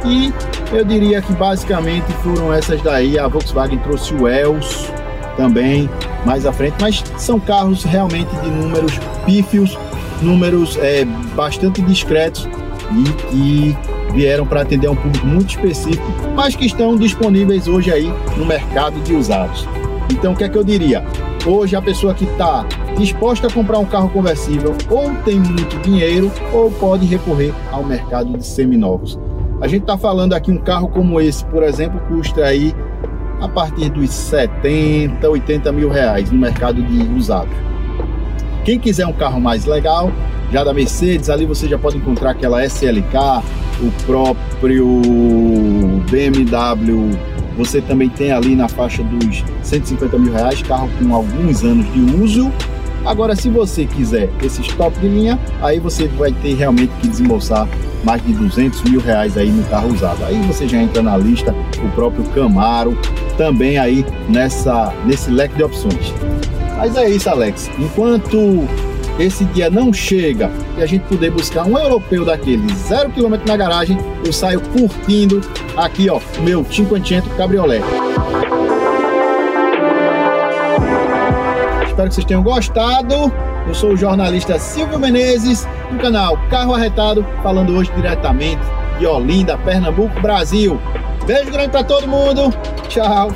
E 0.05 0.33
eu 0.73 0.83
diria 0.83 1.21
que 1.21 1.31
basicamente 1.33 2.11
foram 2.23 2.51
essas 2.51 2.81
daí. 2.81 3.17
A 3.17 3.27
Volkswagen 3.27 3.77
trouxe 3.79 4.13
o 4.13 4.27
Els, 4.27 4.91
também 5.37 5.89
mais 6.25 6.45
à 6.45 6.51
frente, 6.51 6.75
mas 6.79 7.03
são 7.17 7.39
carros 7.39 7.83
realmente 7.83 8.29
de 8.37 8.49
números 8.49 8.93
pífios, 9.25 9.77
números 10.21 10.77
é, 10.77 11.05
bastante 11.35 11.81
discretos 11.81 12.47
e 12.91 13.13
que 13.29 13.77
vieram 14.13 14.45
para 14.45 14.61
atender 14.61 14.89
um 14.89 14.95
público 14.95 15.25
muito 15.25 15.49
específico, 15.49 16.05
mas 16.35 16.55
que 16.55 16.65
estão 16.65 16.95
disponíveis 16.95 17.67
hoje 17.67 17.91
aí 17.91 18.13
no 18.37 18.45
mercado 18.45 18.99
de 19.01 19.13
usados. 19.13 19.67
Então, 20.13 20.33
o 20.33 20.35
que 20.35 20.43
é 20.43 20.49
que 20.49 20.55
eu 20.55 20.63
diria? 20.63 21.03
Hoje, 21.43 21.75
a 21.75 21.81
pessoa 21.81 22.13
que 22.13 22.23
está 22.23 22.63
disposta 22.95 23.47
a 23.47 23.51
comprar 23.51 23.79
um 23.79 23.85
carro 23.85 24.09
conversível 24.09 24.75
ou 24.89 25.09
tem 25.25 25.39
muito 25.39 25.75
dinheiro 25.81 26.31
ou 26.53 26.69
pode 26.69 27.05
recorrer 27.07 27.51
ao 27.71 27.83
mercado 27.83 28.37
de 28.37 28.45
seminovos. 28.45 29.19
A 29.59 29.67
gente 29.67 29.81
está 29.81 29.97
falando 29.97 30.33
aqui 30.33 30.51
um 30.51 30.57
carro 30.57 30.87
como 30.87 31.19
esse, 31.19 31.43
por 31.45 31.63
exemplo, 31.63 31.99
custa 32.01 32.45
aí 32.45 32.75
a 33.41 33.47
partir 33.47 33.89
dos 33.89 34.11
70, 34.11 35.27
80 35.27 35.71
mil 35.71 35.89
reais 35.89 36.31
no 36.31 36.37
mercado 36.37 36.81
de 36.83 37.11
usado. 37.15 37.49
Quem 38.63 38.77
quiser 38.79 39.07
um 39.07 39.13
carro 39.13 39.41
mais 39.41 39.65
legal, 39.65 40.11
já 40.51 40.63
da 40.63 40.73
Mercedes, 40.73 41.27
ali 41.27 41.45
você 41.45 41.67
já 41.67 41.77
pode 41.79 41.97
encontrar 41.97 42.31
aquela 42.31 42.63
SLK, 42.63 43.43
o 43.81 43.91
próprio 44.05 45.01
BMW. 46.11 47.32
Você 47.57 47.81
também 47.81 48.09
tem 48.09 48.31
ali 48.31 48.55
na 48.55 48.67
faixa 48.67 49.03
dos 49.03 49.43
150 49.61 50.17
mil 50.17 50.33
reais, 50.33 50.61
carro 50.61 50.89
com 50.99 51.13
alguns 51.13 51.63
anos 51.63 51.85
de 51.93 51.99
uso. 52.21 52.51
Agora, 53.05 53.35
se 53.35 53.49
você 53.49 53.85
quiser 53.85 54.29
esses 54.41 54.65
top 54.69 54.97
de 54.99 55.07
linha, 55.07 55.37
aí 55.61 55.79
você 55.79 56.07
vai 56.07 56.31
ter 56.31 56.53
realmente 56.53 56.93
que 57.01 57.07
desembolsar 57.07 57.67
mais 58.03 58.25
de 58.25 58.33
200 58.33 58.81
mil 58.83 59.01
reais 59.01 59.37
aí 59.37 59.51
no 59.51 59.63
carro 59.65 59.93
usado. 59.93 60.23
Aí 60.23 60.41
você 60.47 60.67
já 60.67 60.81
entra 60.81 61.03
na 61.03 61.17
lista 61.17 61.53
o 61.83 61.89
próprio 61.89 62.23
Camaro, 62.29 62.97
também 63.37 63.77
aí 63.77 64.05
nessa, 64.29 64.93
nesse 65.05 65.29
leque 65.29 65.55
de 65.55 65.63
opções. 65.63 66.13
Mas 66.77 66.95
é 66.95 67.09
isso, 67.09 67.29
Alex. 67.29 67.69
Enquanto 67.77 68.67
esse 69.19 69.45
dia 69.45 69.69
não 69.69 69.93
chega 69.93 70.49
e 70.77 70.83
a 70.83 70.85
gente 70.85 71.03
puder 71.03 71.31
buscar 71.31 71.65
um 71.65 71.77
europeu 71.77 72.25
daquele 72.25 72.73
zero 72.75 73.09
quilômetro 73.11 73.47
na 73.47 73.55
garagem, 73.55 73.97
eu 74.25 74.33
saio 74.33 74.61
curtindo 74.61 75.41
aqui, 75.77 76.09
ó, 76.09 76.19
meu 76.41 76.63
500 76.63 77.31
Cabriolé. 77.37 77.81
Espero 81.87 82.09
que 82.09 82.15
vocês 82.15 82.25
tenham 82.25 82.41
gostado. 82.43 83.31
Eu 83.67 83.73
sou 83.73 83.93
o 83.93 83.97
jornalista 83.97 84.59
Silvio 84.59 84.99
Menezes, 84.99 85.65
do 85.91 85.97
canal 85.99 86.37
Carro 86.49 86.73
Arretado, 86.73 87.25
falando 87.41 87.73
hoje 87.73 87.91
diretamente 87.95 88.61
de 88.99 89.05
Olinda, 89.05 89.57
Pernambuco, 89.59 90.19
Brasil. 90.21 90.79
Beijo 91.25 91.51
grande 91.51 91.69
para 91.69 91.83
todo 91.83 92.07
mundo. 92.07 92.53
Tchau. 92.89 93.31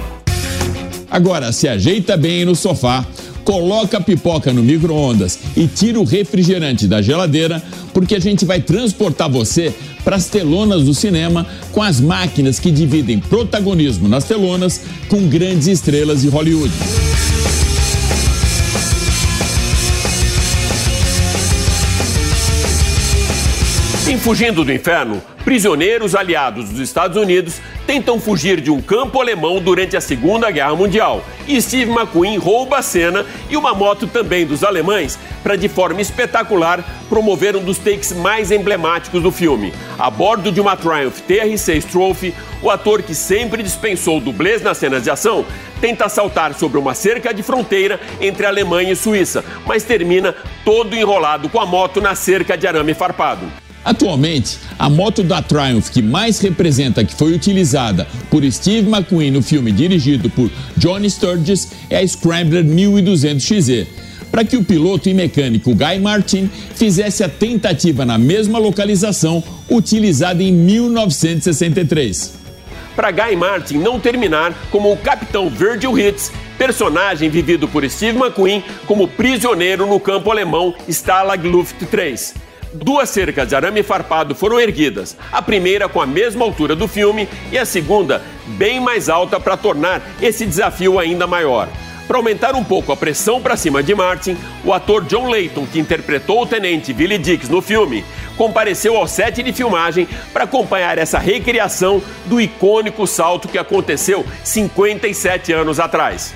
Agora 1.09 1.51
se 1.51 1.67
ajeita 1.67 2.17
bem 2.17 2.43
no 2.43 2.55
sofá, 2.55 3.05
coloca 3.47 3.97
a 3.97 4.01
pipoca 4.01 4.51
no 4.51 4.61
micro-ondas 4.61 5.39
e 5.55 5.67
tira 5.67 5.97
o 6.01 6.03
refrigerante 6.03 6.85
da 6.85 7.01
geladeira, 7.01 7.63
porque 7.93 8.13
a 8.13 8.19
gente 8.19 8.43
vai 8.43 8.59
transportar 8.59 9.29
você 9.29 9.73
para 10.03 10.17
as 10.17 10.27
telonas 10.27 10.83
do 10.83 10.93
cinema 10.93 11.47
com 11.71 11.81
as 11.81 12.01
máquinas 12.01 12.59
que 12.59 12.69
dividem 12.69 13.19
protagonismo 13.19 14.09
nas 14.09 14.25
telonas 14.25 14.81
com 15.07 15.29
grandes 15.29 15.67
estrelas 15.67 16.23
de 16.23 16.27
Hollywood. 16.27 16.73
Em 24.09 24.17
Fugindo 24.17 24.65
do 24.65 24.73
Inferno, 24.73 25.21
prisioneiros 25.45 26.15
aliados 26.15 26.69
dos 26.69 26.81
Estados 26.81 27.15
Unidos 27.15 27.61
tentam 27.87 28.19
fugir 28.19 28.59
de 28.59 28.69
um 28.69 28.81
campo 28.81 29.21
alemão 29.21 29.61
durante 29.61 29.95
a 29.95 30.01
Segunda 30.01 30.51
Guerra 30.51 30.75
Mundial. 30.75 31.23
E 31.47 31.59
Steve 31.61 31.89
McQueen 31.89 32.37
rouba 32.37 32.79
a 32.79 32.81
cena 32.81 33.25
e 33.49 33.55
uma 33.55 33.73
moto 33.73 34.05
também 34.05 34.45
dos 34.45 34.61
alemães 34.61 35.17
para, 35.41 35.55
de 35.55 35.69
forma 35.69 36.01
espetacular, 36.01 36.83
promover 37.07 37.55
um 37.55 37.63
dos 37.63 37.77
takes 37.77 38.11
mais 38.11 38.51
emblemáticos 38.51 39.23
do 39.23 39.31
filme. 39.31 39.73
A 39.97 40.11
bordo 40.11 40.51
de 40.51 40.59
uma 40.59 40.75
Triumph 40.75 41.21
TR-6 41.21 41.85
Trophy, 41.85 42.35
o 42.61 42.69
ator 42.69 43.01
que 43.01 43.15
sempre 43.15 43.63
dispensou 43.63 44.19
dublês 44.19 44.61
nas 44.61 44.77
cenas 44.77 45.03
de 45.03 45.09
ação 45.09 45.45
tenta 45.79 46.09
saltar 46.09 46.53
sobre 46.55 46.77
uma 46.77 46.93
cerca 46.93 47.33
de 47.33 47.41
fronteira 47.41 48.01
entre 48.19 48.45
Alemanha 48.45 48.91
e 48.91 48.95
Suíça, 48.95 49.45
mas 49.65 49.83
termina 49.83 50.35
todo 50.65 50.93
enrolado 50.93 51.47
com 51.47 51.61
a 51.61 51.65
moto 51.65 52.01
na 52.01 52.15
cerca 52.15 52.57
de 52.57 52.67
arame 52.67 52.93
farpado. 52.93 53.66
Atualmente, 53.83 54.57
a 54.77 54.89
moto 54.89 55.23
da 55.23 55.41
Triumph 55.41 55.89
que 55.89 56.01
mais 56.01 56.39
representa 56.39 57.05
que 57.05 57.15
foi 57.15 57.33
utilizada 57.33 58.05
por 58.29 58.43
Steve 58.51 58.89
McQueen 58.89 59.31
no 59.31 59.41
filme 59.41 59.71
dirigido 59.71 60.29
por 60.29 60.51
Johnny 60.75 61.09
Sturgis 61.09 61.69
é 61.89 61.99
a 61.99 62.07
Scrambler 62.07 62.63
1200XE. 62.63 63.87
Para 64.29 64.43
que 64.43 64.57
o 64.57 64.63
piloto 64.63 65.07
e 65.07 65.13
mecânico 65.13 65.73
Guy 65.73 65.99
Martin 65.99 66.49
fizesse 66.75 67.23
a 67.23 67.29
tentativa 67.29 68.05
na 68.05 68.17
mesma 68.17 68.59
localização 68.59 69.41
utilizada 69.69 70.43
em 70.43 70.51
1963. 70.51 72.33
Para 72.93 73.11
Guy 73.11 73.35
Martin 73.35 73.77
não 73.77 73.99
terminar 73.99 74.53
como 74.69 74.91
o 74.91 74.97
capitão 74.97 75.49
Virgil 75.49 75.97
Hitz, 75.97 76.31
personagem 76.57 77.29
vivido 77.29 77.67
por 77.67 77.87
Steve 77.89 78.17
McQueen 78.17 78.63
como 78.85 79.07
prisioneiro 79.07 79.85
no 79.85 79.99
campo 79.99 80.29
alemão 80.31 80.73
Stalag 80.87 81.47
Luft 81.47 81.77
3. 81.89 82.46
Duas 82.73 83.09
cercas 83.09 83.47
de 83.47 83.55
arame 83.55 83.81
farpado 83.81 84.35
foram 84.35 84.59
erguidas, 84.59 85.15
a 85.31 85.41
primeira 85.41 85.87
com 85.87 86.01
a 86.01 86.05
mesma 86.05 86.43
altura 86.43 86.75
do 86.75 86.87
filme 86.87 87.27
e 87.51 87.57
a 87.57 87.65
segunda 87.65 88.21
bem 88.45 88.79
mais 88.79 89.09
alta 89.09 89.39
para 89.39 89.57
tornar 89.57 90.01
esse 90.21 90.45
desafio 90.45 90.99
ainda 90.99 91.25
maior. 91.25 91.69
Para 92.07 92.17
aumentar 92.17 92.55
um 92.55 92.63
pouco 92.63 92.91
a 92.91 92.97
pressão 92.97 93.41
para 93.41 93.57
cima 93.57 93.83
de 93.83 93.93
Martin, 93.93 94.37
o 94.63 94.71
ator 94.73 95.03
John 95.03 95.29
Layton, 95.29 95.65
que 95.65 95.79
interpretou 95.79 96.43
o 96.43 96.45
tenente 96.45 96.93
Billy 96.93 97.17
Dix 97.17 97.49
no 97.49 97.61
filme, 97.61 98.05
compareceu 98.37 98.95
ao 98.95 99.07
set 99.07 99.43
de 99.43 99.51
filmagem 99.51 100.07
para 100.31 100.45
acompanhar 100.45 100.97
essa 100.97 101.19
recriação 101.19 102.01
do 102.25 102.39
icônico 102.39 103.05
salto 103.05 103.49
que 103.49 103.57
aconteceu 103.57 104.25
57 104.43 105.51
anos 105.51 105.81
atrás. 105.81 106.33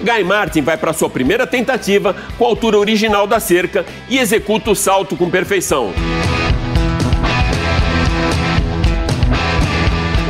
Guy 0.00 0.24
Martin 0.24 0.62
vai 0.62 0.76
para 0.76 0.92
sua 0.92 1.10
primeira 1.10 1.46
tentativa 1.46 2.14
com 2.36 2.44
a 2.44 2.48
altura 2.48 2.78
original 2.78 3.26
da 3.26 3.40
cerca 3.40 3.84
e 4.08 4.18
executa 4.18 4.70
o 4.70 4.76
salto 4.76 5.16
com 5.16 5.30
perfeição. 5.30 5.92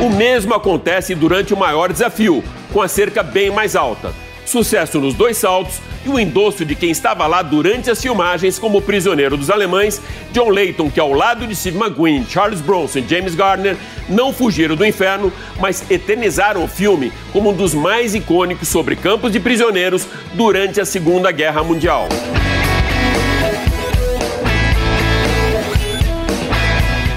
O 0.01 0.09
mesmo 0.09 0.53
acontece 0.53 1.13
durante 1.13 1.53
o 1.53 1.57
maior 1.57 1.91
desafio, 1.91 2.43
com 2.71 2.81
a 2.81 2.87
cerca 2.87 3.21
bem 3.21 3.51
mais 3.51 3.75
alta. 3.75 4.13
Sucesso 4.49 4.99
nos 4.99 5.13
dois 5.13 5.37
saltos 5.37 5.79
e 6.03 6.09
o 6.09 6.19
endosso 6.19 6.65
de 6.65 6.73
quem 6.73 6.89
estava 6.89 7.27
lá 7.27 7.43
durante 7.43 7.91
as 7.91 8.01
filmagens 8.01 8.57
como 8.57 8.81
prisioneiro 8.81 9.37
dos 9.37 9.51
alemães, 9.51 10.01
John 10.33 10.49
Layton, 10.49 10.89
que 10.89 10.99
ao 10.99 11.13
lado 11.13 11.45
de 11.45 11.55
Steve 11.55 11.77
McQueen, 11.77 12.25
Charles 12.27 12.59
Bronson 12.59 12.97
e 12.97 13.07
James 13.07 13.35
Garner, 13.35 13.77
não 14.09 14.33
fugiram 14.33 14.75
do 14.75 14.83
inferno, 14.83 15.31
mas 15.59 15.85
eternizaram 15.91 16.63
o 16.63 16.67
filme 16.67 17.13
como 17.31 17.51
um 17.51 17.53
dos 17.53 17.75
mais 17.75 18.15
icônicos 18.15 18.69
sobre 18.69 18.95
campos 18.95 19.31
de 19.31 19.39
prisioneiros 19.39 20.07
durante 20.33 20.81
a 20.81 20.85
Segunda 20.85 21.31
Guerra 21.31 21.63
Mundial. 21.63 22.09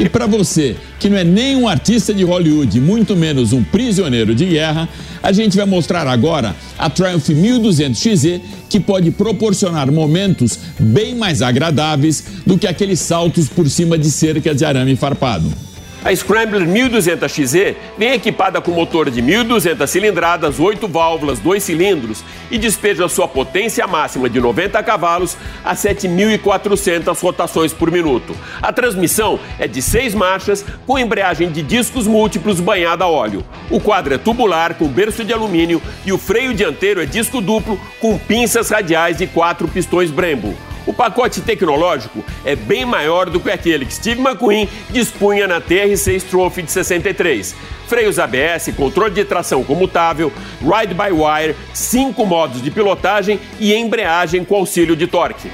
E 0.02 0.08
para 0.08 0.26
você, 0.26 0.74
que 0.98 1.08
não 1.08 1.16
é 1.16 1.22
nem 1.22 1.54
um 1.54 1.68
artista 1.68 2.12
de 2.12 2.24
Hollywood, 2.24 2.80
muito 2.80 3.14
menos 3.14 3.52
um 3.52 3.62
prisioneiro 3.62 4.34
de 4.34 4.44
guerra, 4.46 4.88
a 5.22 5.30
gente 5.30 5.56
vai 5.56 5.64
mostrar 5.64 6.08
agora 6.08 6.56
a 6.76 6.90
Triumph 6.90 7.28
1200XE, 7.28 8.40
que 8.68 8.80
pode 8.80 9.12
proporcionar 9.12 9.92
momentos 9.92 10.58
bem 10.76 11.14
mais 11.14 11.40
agradáveis 11.40 12.24
do 12.44 12.58
que 12.58 12.66
aqueles 12.66 12.98
saltos 12.98 13.48
por 13.48 13.70
cima 13.70 13.96
de 13.96 14.10
cerca 14.10 14.52
de 14.52 14.64
arame 14.64 14.96
farpado. 14.96 15.48
A 16.04 16.14
Scrambler 16.16 16.66
1200XE 16.66 17.76
vem 17.96 18.12
equipada 18.12 18.60
com 18.60 18.72
motor 18.72 19.08
de 19.08 19.22
1.200 19.22 19.86
cilindradas, 19.86 20.58
8 20.58 20.88
válvulas, 20.88 21.38
2 21.38 21.62
cilindros 21.62 22.24
e 22.50 22.58
despeja 22.58 23.08
sua 23.08 23.28
potência 23.28 23.86
máxima 23.86 24.28
de 24.28 24.40
90 24.40 24.82
cavalos 24.82 25.36
a 25.64 25.76
7.400 25.76 27.16
rotações 27.20 27.72
por 27.72 27.88
minuto. 27.92 28.36
A 28.60 28.72
transmissão 28.72 29.38
é 29.60 29.68
de 29.68 29.80
6 29.80 30.16
marchas 30.16 30.64
com 30.88 30.98
embreagem 30.98 31.52
de 31.52 31.62
discos 31.62 32.08
múltiplos 32.08 32.58
banhada 32.58 33.04
a 33.04 33.08
óleo. 33.08 33.44
O 33.70 33.78
quadro 33.78 34.12
é 34.12 34.18
tubular 34.18 34.74
com 34.74 34.88
berço 34.88 35.24
de 35.24 35.32
alumínio 35.32 35.80
e 36.04 36.12
o 36.12 36.18
freio 36.18 36.52
dianteiro 36.52 37.00
é 37.00 37.06
disco 37.06 37.40
duplo 37.40 37.80
com 38.00 38.18
pinças 38.18 38.70
radiais 38.70 39.18
de 39.18 39.28
4 39.28 39.68
pistões 39.68 40.10
Brembo. 40.10 40.52
O 40.86 40.92
pacote 40.92 41.40
tecnológico 41.40 42.24
é 42.44 42.56
bem 42.56 42.84
maior 42.84 43.30
do 43.30 43.38
que 43.38 43.50
aquele 43.50 43.86
que 43.86 43.94
Steve 43.94 44.20
McQueen 44.20 44.68
dispunha 44.90 45.46
na 45.46 45.60
TR6 45.60 46.22
Trophy 46.28 46.62
de 46.62 46.72
63. 46.72 47.54
Freios 47.86 48.18
ABS, 48.18 48.72
controle 48.76 49.14
de 49.14 49.24
tração 49.24 49.62
comutável, 49.62 50.32
ride-by-wire, 50.60 51.54
cinco 51.72 52.24
modos 52.24 52.62
de 52.62 52.70
pilotagem 52.70 53.38
e 53.60 53.74
embreagem 53.74 54.44
com 54.44 54.56
auxílio 54.56 54.96
de 54.96 55.06
torque. 55.06 55.50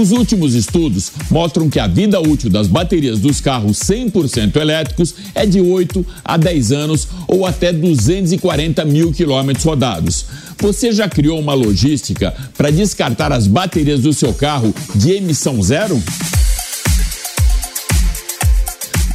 Os 0.00 0.12
últimos 0.12 0.54
estudos 0.54 1.12
mostram 1.30 1.68
que 1.68 1.78
a 1.78 1.86
vida 1.86 2.18
útil 2.18 2.48
das 2.48 2.66
baterias 2.66 3.18
dos 3.18 3.38
carros 3.38 3.76
100% 3.80 4.56
elétricos 4.56 5.14
é 5.34 5.44
de 5.44 5.60
8 5.60 6.06
a 6.24 6.38
10 6.38 6.72
anos 6.72 7.06
ou 7.28 7.44
até 7.44 7.70
240 7.70 8.82
mil 8.86 9.12
quilômetros 9.12 9.62
rodados. 9.62 10.24
Você 10.58 10.90
já 10.90 11.06
criou 11.06 11.38
uma 11.38 11.52
logística 11.52 12.34
para 12.56 12.70
descartar 12.70 13.30
as 13.30 13.46
baterias 13.46 14.00
do 14.00 14.14
seu 14.14 14.32
carro 14.32 14.74
de 14.94 15.10
emissão 15.10 15.62
zero? 15.62 16.02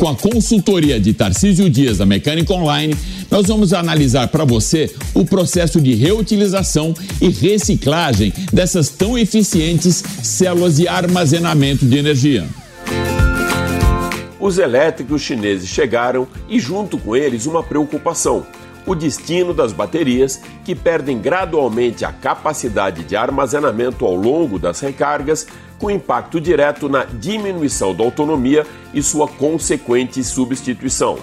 Com 0.06 0.10
a 0.10 0.16
consultoria 0.16 1.00
de 1.00 1.16
Tarcísio 1.16 1.68
Dias 1.68 1.98
da 1.98 2.06
Mecânica 2.06 2.54
Online, 2.54 2.96
nós 3.32 3.48
vamos 3.48 3.74
analisar 3.74 4.28
para 4.28 4.46
você 4.46 4.94
o 5.16 5.26
processo 5.26 5.82
de 5.82 5.96
reutilização 5.96 6.94
e 7.20 7.30
reciclagem 7.30 8.32
dessas 8.54 8.90
tão 8.90 9.18
eficientes 9.18 10.04
células 10.22 10.76
de 10.76 10.88
armazenamento 10.88 11.88
de 11.88 11.98
energia. 11.98 12.46
Os 14.40 14.60
elétricos 14.60 15.24
chineses 15.24 15.68
chegaram 15.68 16.28
e, 16.48 16.60
junto 16.60 17.00
com 17.00 17.16
eles, 17.16 17.48
uma 17.48 17.64
preocupação: 17.64 18.46
o 18.86 18.96
destino 18.96 19.54
das 19.54 19.74
baterias, 19.74 20.42
que 20.64 20.76
perdem 20.76 21.20
gradualmente 21.20 22.06
a 22.06 22.12
capacidade 22.12 23.04
de 23.04 23.16
armazenamento 23.16 24.06
ao 24.06 24.16
longo 24.16 24.60
das 24.60 24.80
recargas, 24.80 25.48
com 25.78 25.92
impacto 25.92 26.40
direto 26.40 26.88
na 26.88 27.04
diminuição 27.04 27.94
da 27.94 28.04
autonomia 28.04 28.66
e 28.94 29.02
sua 29.04 29.28
consequente 29.28 30.24
substituição. 30.24 31.18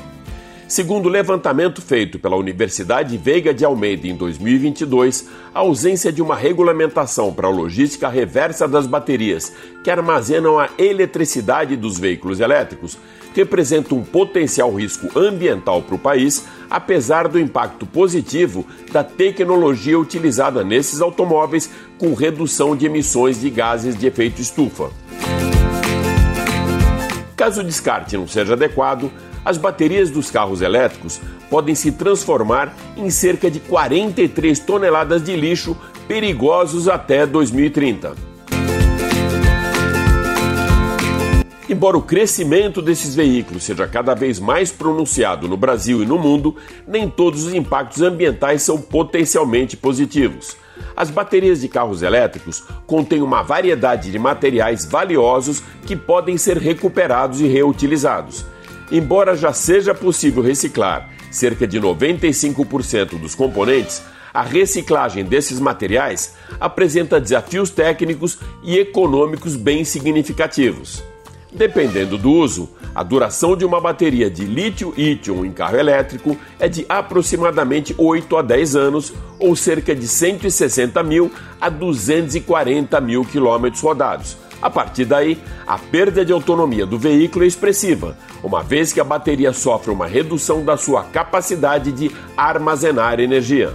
Segundo 0.72 1.04
o 1.04 1.10
levantamento 1.10 1.82
feito 1.82 2.18
pela 2.18 2.34
Universidade 2.34 3.18
Veiga 3.18 3.52
de 3.52 3.62
Almeida 3.62 4.06
em 4.06 4.16
2022, 4.16 5.28
a 5.54 5.58
ausência 5.58 6.10
de 6.10 6.22
uma 6.22 6.34
regulamentação 6.34 7.30
para 7.30 7.46
a 7.46 7.50
logística 7.50 8.08
reversa 8.08 8.66
das 8.66 8.86
baterias 8.86 9.52
que 9.84 9.90
armazenam 9.90 10.58
a 10.58 10.70
eletricidade 10.78 11.76
dos 11.76 11.98
veículos 11.98 12.40
elétricos 12.40 12.96
representa 13.34 13.94
um 13.94 14.02
potencial 14.02 14.72
risco 14.74 15.08
ambiental 15.18 15.82
para 15.82 15.94
o 15.94 15.98
país, 15.98 16.44
apesar 16.70 17.28
do 17.28 17.38
impacto 17.38 17.86
positivo 17.86 18.66
da 18.92 19.02
tecnologia 19.02 19.98
utilizada 19.98 20.64
nesses 20.64 21.00
automóveis 21.00 21.70
com 21.98 22.14
redução 22.14 22.76
de 22.76 22.86
emissões 22.86 23.40
de 23.40 23.50
gases 23.50 23.96
de 23.96 24.06
efeito 24.06 24.40
estufa. 24.40 24.90
Caso 27.36 27.60
o 27.60 27.64
descarte 27.64 28.16
não 28.16 28.28
seja 28.28 28.52
adequado, 28.52 29.10
as 29.44 29.56
baterias 29.56 30.10
dos 30.10 30.30
carros 30.30 30.62
elétricos 30.62 31.20
podem 31.50 31.74
se 31.74 31.92
transformar 31.92 32.74
em 32.96 33.10
cerca 33.10 33.50
de 33.50 33.58
43 33.60 34.58
toneladas 34.60 35.22
de 35.22 35.34
lixo 35.34 35.76
perigosos 36.06 36.88
até 36.88 37.26
2030. 37.26 38.31
Embora 41.72 41.96
o 41.96 42.02
crescimento 42.02 42.82
desses 42.82 43.14
veículos 43.14 43.62
seja 43.62 43.88
cada 43.88 44.12
vez 44.12 44.38
mais 44.38 44.70
pronunciado 44.70 45.48
no 45.48 45.56
Brasil 45.56 46.02
e 46.02 46.06
no 46.06 46.18
mundo, 46.18 46.54
nem 46.86 47.08
todos 47.08 47.46
os 47.46 47.54
impactos 47.54 48.02
ambientais 48.02 48.60
são 48.60 48.78
potencialmente 48.78 49.74
positivos. 49.74 50.54
As 50.94 51.08
baterias 51.08 51.62
de 51.62 51.68
carros 51.68 52.02
elétricos 52.02 52.62
contêm 52.86 53.22
uma 53.22 53.40
variedade 53.40 54.10
de 54.10 54.18
materiais 54.18 54.84
valiosos 54.84 55.62
que 55.86 55.96
podem 55.96 56.36
ser 56.36 56.58
recuperados 56.58 57.40
e 57.40 57.46
reutilizados. 57.46 58.44
Embora 58.90 59.34
já 59.34 59.54
seja 59.54 59.94
possível 59.94 60.42
reciclar 60.42 61.08
cerca 61.30 61.66
de 61.66 61.80
95% 61.80 63.18
dos 63.18 63.34
componentes, 63.34 64.02
a 64.34 64.42
reciclagem 64.42 65.24
desses 65.24 65.58
materiais 65.58 66.34
apresenta 66.60 67.18
desafios 67.18 67.70
técnicos 67.70 68.38
e 68.62 68.78
econômicos 68.78 69.56
bem 69.56 69.86
significativos. 69.86 71.02
Dependendo 71.54 72.16
do 72.16 72.30
uso, 72.30 72.70
a 72.94 73.02
duração 73.02 73.54
de 73.54 73.64
uma 73.64 73.78
bateria 73.78 74.30
de 74.30 74.44
lítio-íon 74.44 75.44
em 75.44 75.52
carro 75.52 75.76
elétrico 75.76 76.36
é 76.58 76.66
de 76.66 76.86
aproximadamente 76.88 77.94
8 77.98 78.36
a 78.38 78.42
10 78.42 78.76
anos, 78.76 79.12
ou 79.38 79.54
cerca 79.54 79.94
de 79.94 80.08
160 80.08 81.02
mil 81.02 81.30
a 81.60 81.68
240 81.68 83.00
mil 83.02 83.24
quilômetros 83.24 83.82
rodados. 83.82 84.36
A 84.62 84.70
partir 84.70 85.04
daí, 85.04 85.36
a 85.66 85.76
perda 85.76 86.24
de 86.24 86.32
autonomia 86.32 86.86
do 86.86 86.98
veículo 86.98 87.44
é 87.44 87.48
expressiva, 87.48 88.16
uma 88.42 88.62
vez 88.62 88.92
que 88.92 89.00
a 89.00 89.04
bateria 89.04 89.52
sofre 89.52 89.90
uma 89.90 90.06
redução 90.06 90.64
da 90.64 90.76
sua 90.76 91.02
capacidade 91.02 91.92
de 91.92 92.10
armazenar 92.36 93.20
energia. 93.20 93.74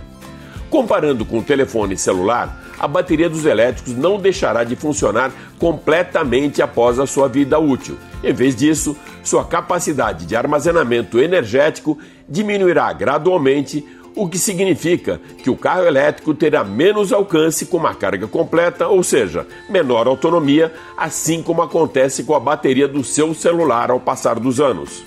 Comparando 0.69 1.25
com 1.25 1.39
o 1.39 1.43
telefone 1.43 1.97
celular, 1.97 2.66
a 2.79 2.87
bateria 2.87 3.29
dos 3.29 3.45
elétricos 3.45 3.93
não 3.93 4.19
deixará 4.19 4.63
de 4.63 4.75
funcionar 4.75 5.31
completamente 5.57 6.61
após 6.61 6.99
a 6.99 7.07
sua 7.07 7.27
vida 7.27 7.57
útil. 7.59 7.97
Em 8.23 8.33
vez 8.33 8.55
disso, 8.55 8.95
sua 9.23 9.45
capacidade 9.45 10.25
de 10.25 10.35
armazenamento 10.35 11.19
energético 11.19 11.97
diminuirá 12.27 12.91
gradualmente, 12.93 13.85
o 14.15 14.27
que 14.27 14.39
significa 14.39 15.21
que 15.43 15.49
o 15.49 15.55
carro 15.55 15.85
elétrico 15.85 16.33
terá 16.33 16.63
menos 16.63 17.13
alcance 17.13 17.67
com 17.67 17.77
uma 17.77 17.93
carga 17.93 18.27
completa, 18.27 18.87
ou 18.87 19.03
seja, 19.03 19.45
menor 19.69 20.07
autonomia, 20.07 20.73
assim 20.97 21.43
como 21.43 21.61
acontece 21.61 22.23
com 22.23 22.33
a 22.33 22.39
bateria 22.39 22.87
do 22.87 23.03
seu 23.03 23.33
celular 23.35 23.91
ao 23.91 23.99
passar 23.99 24.39
dos 24.39 24.59
anos. 24.59 25.03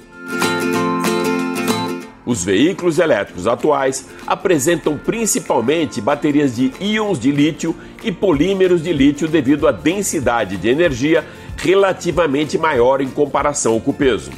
Os 2.31 2.45
veículos 2.45 3.01
elétricos 3.01 3.49
atuais 3.49 4.07
apresentam 4.25 4.97
principalmente 4.97 6.01
baterias 6.01 6.55
de 6.55 6.73
íons 6.81 7.19
de 7.19 7.33
lítio 7.33 7.75
e 8.05 8.13
polímeros 8.13 8.85
de 8.85 8.93
lítio 8.93 9.27
devido 9.27 9.67
à 9.67 9.73
densidade 9.73 10.57
de 10.57 10.69
energia 10.69 11.25
relativamente 11.57 12.57
maior 12.57 13.01
em 13.01 13.09
comparação 13.09 13.81
com 13.81 13.91
o 13.91 13.95
peso. 13.95 14.31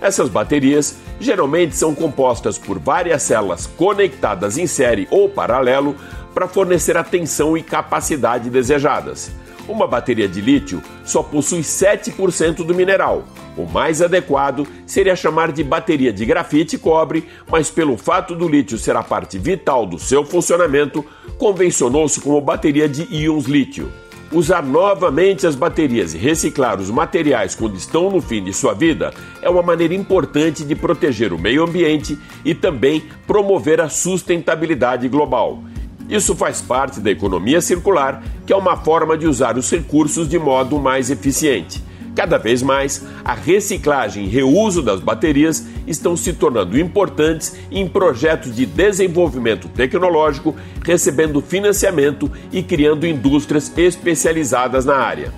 Essas 0.00 0.28
baterias 0.28 0.96
geralmente 1.20 1.76
são 1.76 1.94
compostas 1.94 2.58
por 2.58 2.80
várias 2.80 3.22
células 3.22 3.64
conectadas 3.64 4.58
em 4.58 4.66
série 4.66 5.06
ou 5.08 5.28
paralelo 5.28 5.94
para 6.34 6.48
fornecer 6.48 6.96
a 6.96 7.04
tensão 7.04 7.56
e 7.56 7.62
capacidade 7.62 8.50
desejadas. 8.50 9.30
Uma 9.68 9.86
bateria 9.86 10.28
de 10.28 10.40
lítio 10.40 10.80
só 11.04 11.22
possui 11.22 11.60
7% 11.60 12.64
do 12.64 12.74
mineral. 12.74 13.24
O 13.56 13.66
mais 13.66 14.00
adequado 14.00 14.66
seria 14.86 15.16
chamar 15.16 15.50
de 15.50 15.64
bateria 15.64 16.12
de 16.12 16.24
grafite 16.24 16.76
e 16.76 16.78
cobre, 16.78 17.26
mas 17.50 17.70
pelo 17.70 17.96
fato 17.96 18.36
do 18.36 18.48
lítio 18.48 18.78
ser 18.78 18.94
a 18.94 19.02
parte 19.02 19.38
vital 19.38 19.84
do 19.84 19.98
seu 19.98 20.24
funcionamento, 20.24 21.04
convencionou-se 21.38 22.20
como 22.20 22.40
bateria 22.40 22.88
de 22.88 23.12
íons 23.12 23.46
lítio. 23.46 23.90
Usar 24.30 24.62
novamente 24.62 25.46
as 25.46 25.54
baterias 25.54 26.12
e 26.12 26.18
reciclar 26.18 26.80
os 26.80 26.90
materiais 26.90 27.54
quando 27.54 27.76
estão 27.76 28.10
no 28.10 28.20
fim 28.20 28.42
de 28.42 28.52
sua 28.52 28.74
vida 28.74 29.12
é 29.40 29.48
uma 29.48 29.62
maneira 29.62 29.94
importante 29.94 30.64
de 30.64 30.74
proteger 30.74 31.32
o 31.32 31.38
meio 31.38 31.64
ambiente 31.64 32.18
e 32.44 32.54
também 32.54 33.04
promover 33.26 33.80
a 33.80 33.88
sustentabilidade 33.88 35.08
global. 35.08 35.62
Isso 36.08 36.36
faz 36.36 36.60
parte 36.62 37.00
da 37.00 37.10
economia 37.10 37.60
circular, 37.60 38.22
que 38.46 38.52
é 38.52 38.56
uma 38.56 38.76
forma 38.76 39.18
de 39.18 39.26
usar 39.26 39.58
os 39.58 39.70
recursos 39.70 40.28
de 40.28 40.38
modo 40.38 40.78
mais 40.78 41.10
eficiente. 41.10 41.82
Cada 42.14 42.38
vez 42.38 42.62
mais, 42.62 43.04
a 43.24 43.34
reciclagem 43.34 44.24
e 44.24 44.28
reuso 44.28 44.82
das 44.82 45.00
baterias 45.00 45.66
estão 45.86 46.16
se 46.16 46.32
tornando 46.32 46.78
importantes 46.78 47.54
em 47.70 47.86
projetos 47.86 48.56
de 48.56 48.64
desenvolvimento 48.64 49.68
tecnológico, 49.68 50.56
recebendo 50.82 51.42
financiamento 51.42 52.30
e 52.50 52.62
criando 52.62 53.06
indústrias 53.06 53.70
especializadas 53.76 54.86
na 54.86 54.96
área. 54.96 55.30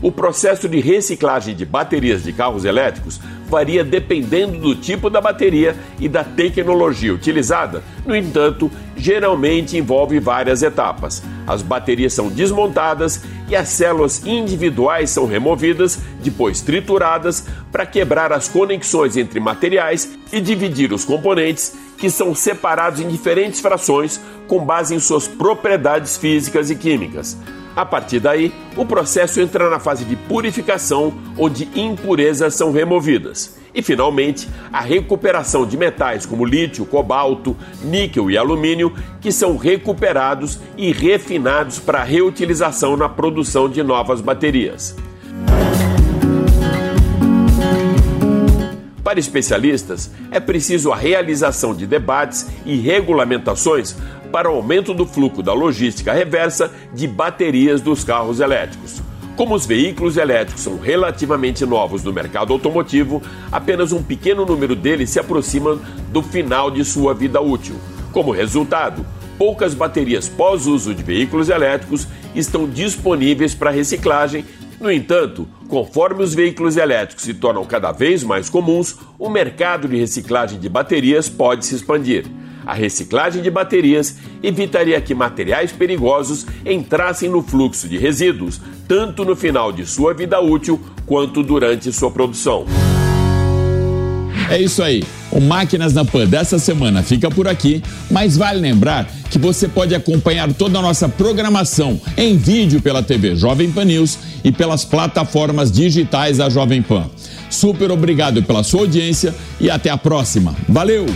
O 0.00 0.10
processo 0.10 0.68
de 0.68 0.80
reciclagem 0.80 1.54
de 1.54 1.64
baterias 1.64 2.24
de 2.24 2.32
carros 2.32 2.64
elétricos 2.64 3.20
varia 3.48 3.82
dependendo 3.82 4.58
do 4.58 4.74
tipo 4.74 5.08
da 5.08 5.20
bateria 5.20 5.76
e 5.98 6.08
da 6.08 6.22
tecnologia 6.22 7.12
utilizada. 7.12 7.82
No 8.06 8.14
entanto, 8.14 8.70
geralmente 8.96 9.76
envolve 9.76 10.20
várias 10.20 10.62
etapas. 10.62 11.22
As 11.46 11.62
baterias 11.62 12.12
são 12.12 12.28
desmontadas 12.28 13.22
e 13.48 13.56
as 13.56 13.68
células 13.68 14.24
individuais 14.26 15.10
são 15.10 15.26
removidas, 15.26 15.98
depois 16.22 16.60
trituradas, 16.60 17.46
para 17.72 17.86
quebrar 17.86 18.32
as 18.32 18.48
conexões 18.48 19.16
entre 19.16 19.40
materiais 19.40 20.16
e 20.32 20.40
dividir 20.40 20.92
os 20.92 21.04
componentes, 21.04 21.74
que 21.96 22.10
são 22.10 22.34
separados 22.34 23.00
em 23.00 23.08
diferentes 23.08 23.60
frações 23.60 24.20
com 24.46 24.64
base 24.64 24.94
em 24.94 25.00
suas 25.00 25.26
propriedades 25.26 26.16
físicas 26.16 26.70
e 26.70 26.76
químicas. 26.76 27.36
A 27.78 27.86
partir 27.86 28.18
daí, 28.18 28.52
o 28.76 28.84
processo 28.84 29.40
entra 29.40 29.70
na 29.70 29.78
fase 29.78 30.04
de 30.04 30.16
purificação, 30.16 31.14
onde 31.38 31.68
impurezas 31.76 32.56
são 32.56 32.72
removidas. 32.72 33.56
E, 33.72 33.80
finalmente, 33.82 34.48
a 34.72 34.80
recuperação 34.80 35.64
de 35.64 35.76
metais 35.76 36.26
como 36.26 36.44
lítio, 36.44 36.84
cobalto, 36.84 37.56
níquel 37.84 38.32
e 38.32 38.36
alumínio, 38.36 38.92
que 39.20 39.30
são 39.30 39.56
recuperados 39.56 40.58
e 40.76 40.90
refinados 40.90 41.78
para 41.78 42.02
reutilização 42.02 42.96
na 42.96 43.08
produção 43.08 43.68
de 43.68 43.80
novas 43.80 44.20
baterias. 44.20 44.96
Para 49.08 49.18
especialistas, 49.18 50.10
é 50.30 50.38
preciso 50.38 50.92
a 50.92 50.96
realização 50.96 51.74
de 51.74 51.86
debates 51.86 52.46
e 52.66 52.76
regulamentações 52.76 53.96
para 54.32 54.50
o 54.50 54.54
aumento 54.56 54.94
do 54.94 55.06
fluxo 55.06 55.42
da 55.42 55.52
logística 55.52 56.12
reversa 56.12 56.70
de 56.92 57.06
baterias 57.06 57.80
dos 57.80 58.04
carros 58.04 58.40
elétricos. 58.40 59.02
Como 59.36 59.54
os 59.54 59.64
veículos 59.64 60.16
elétricos 60.16 60.62
são 60.62 60.78
relativamente 60.78 61.64
novos 61.64 62.02
no 62.02 62.12
mercado 62.12 62.52
automotivo, 62.52 63.22
apenas 63.52 63.92
um 63.92 64.02
pequeno 64.02 64.44
número 64.44 64.74
deles 64.74 65.10
se 65.10 65.20
aproximam 65.20 65.80
do 66.10 66.22
final 66.22 66.70
de 66.70 66.84
sua 66.84 67.14
vida 67.14 67.40
útil. 67.40 67.76
Como 68.12 68.32
resultado, 68.32 69.06
poucas 69.38 69.74
baterias 69.74 70.28
pós-uso 70.28 70.92
de 70.92 71.04
veículos 71.04 71.48
elétricos 71.48 72.08
estão 72.34 72.68
disponíveis 72.68 73.54
para 73.54 73.70
reciclagem. 73.70 74.44
No 74.80 74.90
entanto, 74.92 75.48
conforme 75.66 76.22
os 76.22 76.34
veículos 76.34 76.76
elétricos 76.76 77.24
se 77.24 77.34
tornam 77.34 77.64
cada 77.64 77.90
vez 77.90 78.22
mais 78.22 78.48
comuns, 78.48 78.96
o 79.18 79.28
mercado 79.28 79.88
de 79.88 79.96
reciclagem 79.96 80.60
de 80.60 80.68
baterias 80.68 81.28
pode 81.28 81.66
se 81.66 81.74
expandir. 81.74 82.26
A 82.64 82.74
reciclagem 82.74 83.42
de 83.42 83.50
baterias 83.50 84.16
evitaria 84.42 85.00
que 85.00 85.14
materiais 85.14 85.72
perigosos 85.72 86.46
entrassem 86.64 87.28
no 87.28 87.42
fluxo 87.42 87.88
de 87.88 87.98
resíduos, 87.98 88.60
tanto 88.86 89.24
no 89.24 89.34
final 89.34 89.72
de 89.72 89.84
sua 89.84 90.14
vida 90.14 90.38
útil 90.40 90.78
quanto 91.06 91.42
durante 91.42 91.90
sua 91.92 92.10
produção. 92.10 92.66
É 94.50 94.58
isso 94.58 94.82
aí. 94.82 95.04
O 95.30 95.40
Máquinas 95.40 95.92
na 95.92 96.04
Pan 96.04 96.26
dessa 96.26 96.58
semana 96.58 97.02
fica 97.02 97.30
por 97.30 97.46
aqui, 97.46 97.82
mas 98.10 98.36
vale 98.36 98.60
lembrar 98.60 99.06
que 99.30 99.38
você 99.38 99.68
pode 99.68 99.94
acompanhar 99.94 100.50
toda 100.54 100.78
a 100.78 100.82
nossa 100.82 101.06
programação 101.08 102.00
em 102.16 102.36
vídeo 102.36 102.80
pela 102.80 103.02
TV 103.02 103.36
Jovem 103.36 103.70
Pan 103.70 103.84
News 103.84 104.18
e 104.42 104.50
pelas 104.50 104.86
plataformas 104.86 105.70
digitais 105.70 106.38
da 106.38 106.48
Jovem 106.48 106.80
Pan. 106.80 107.10
Super 107.50 107.90
obrigado 107.90 108.42
pela 108.42 108.62
sua 108.62 108.80
audiência 108.80 109.34
e 109.60 109.70
até 109.70 109.90
a 109.90 109.98
próxima. 109.98 110.54
Valeu! 110.66 111.06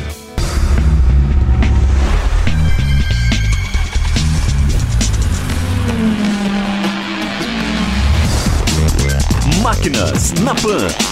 Máquinas 9.63 10.33
na 10.43 10.55
Pan. 10.55 11.12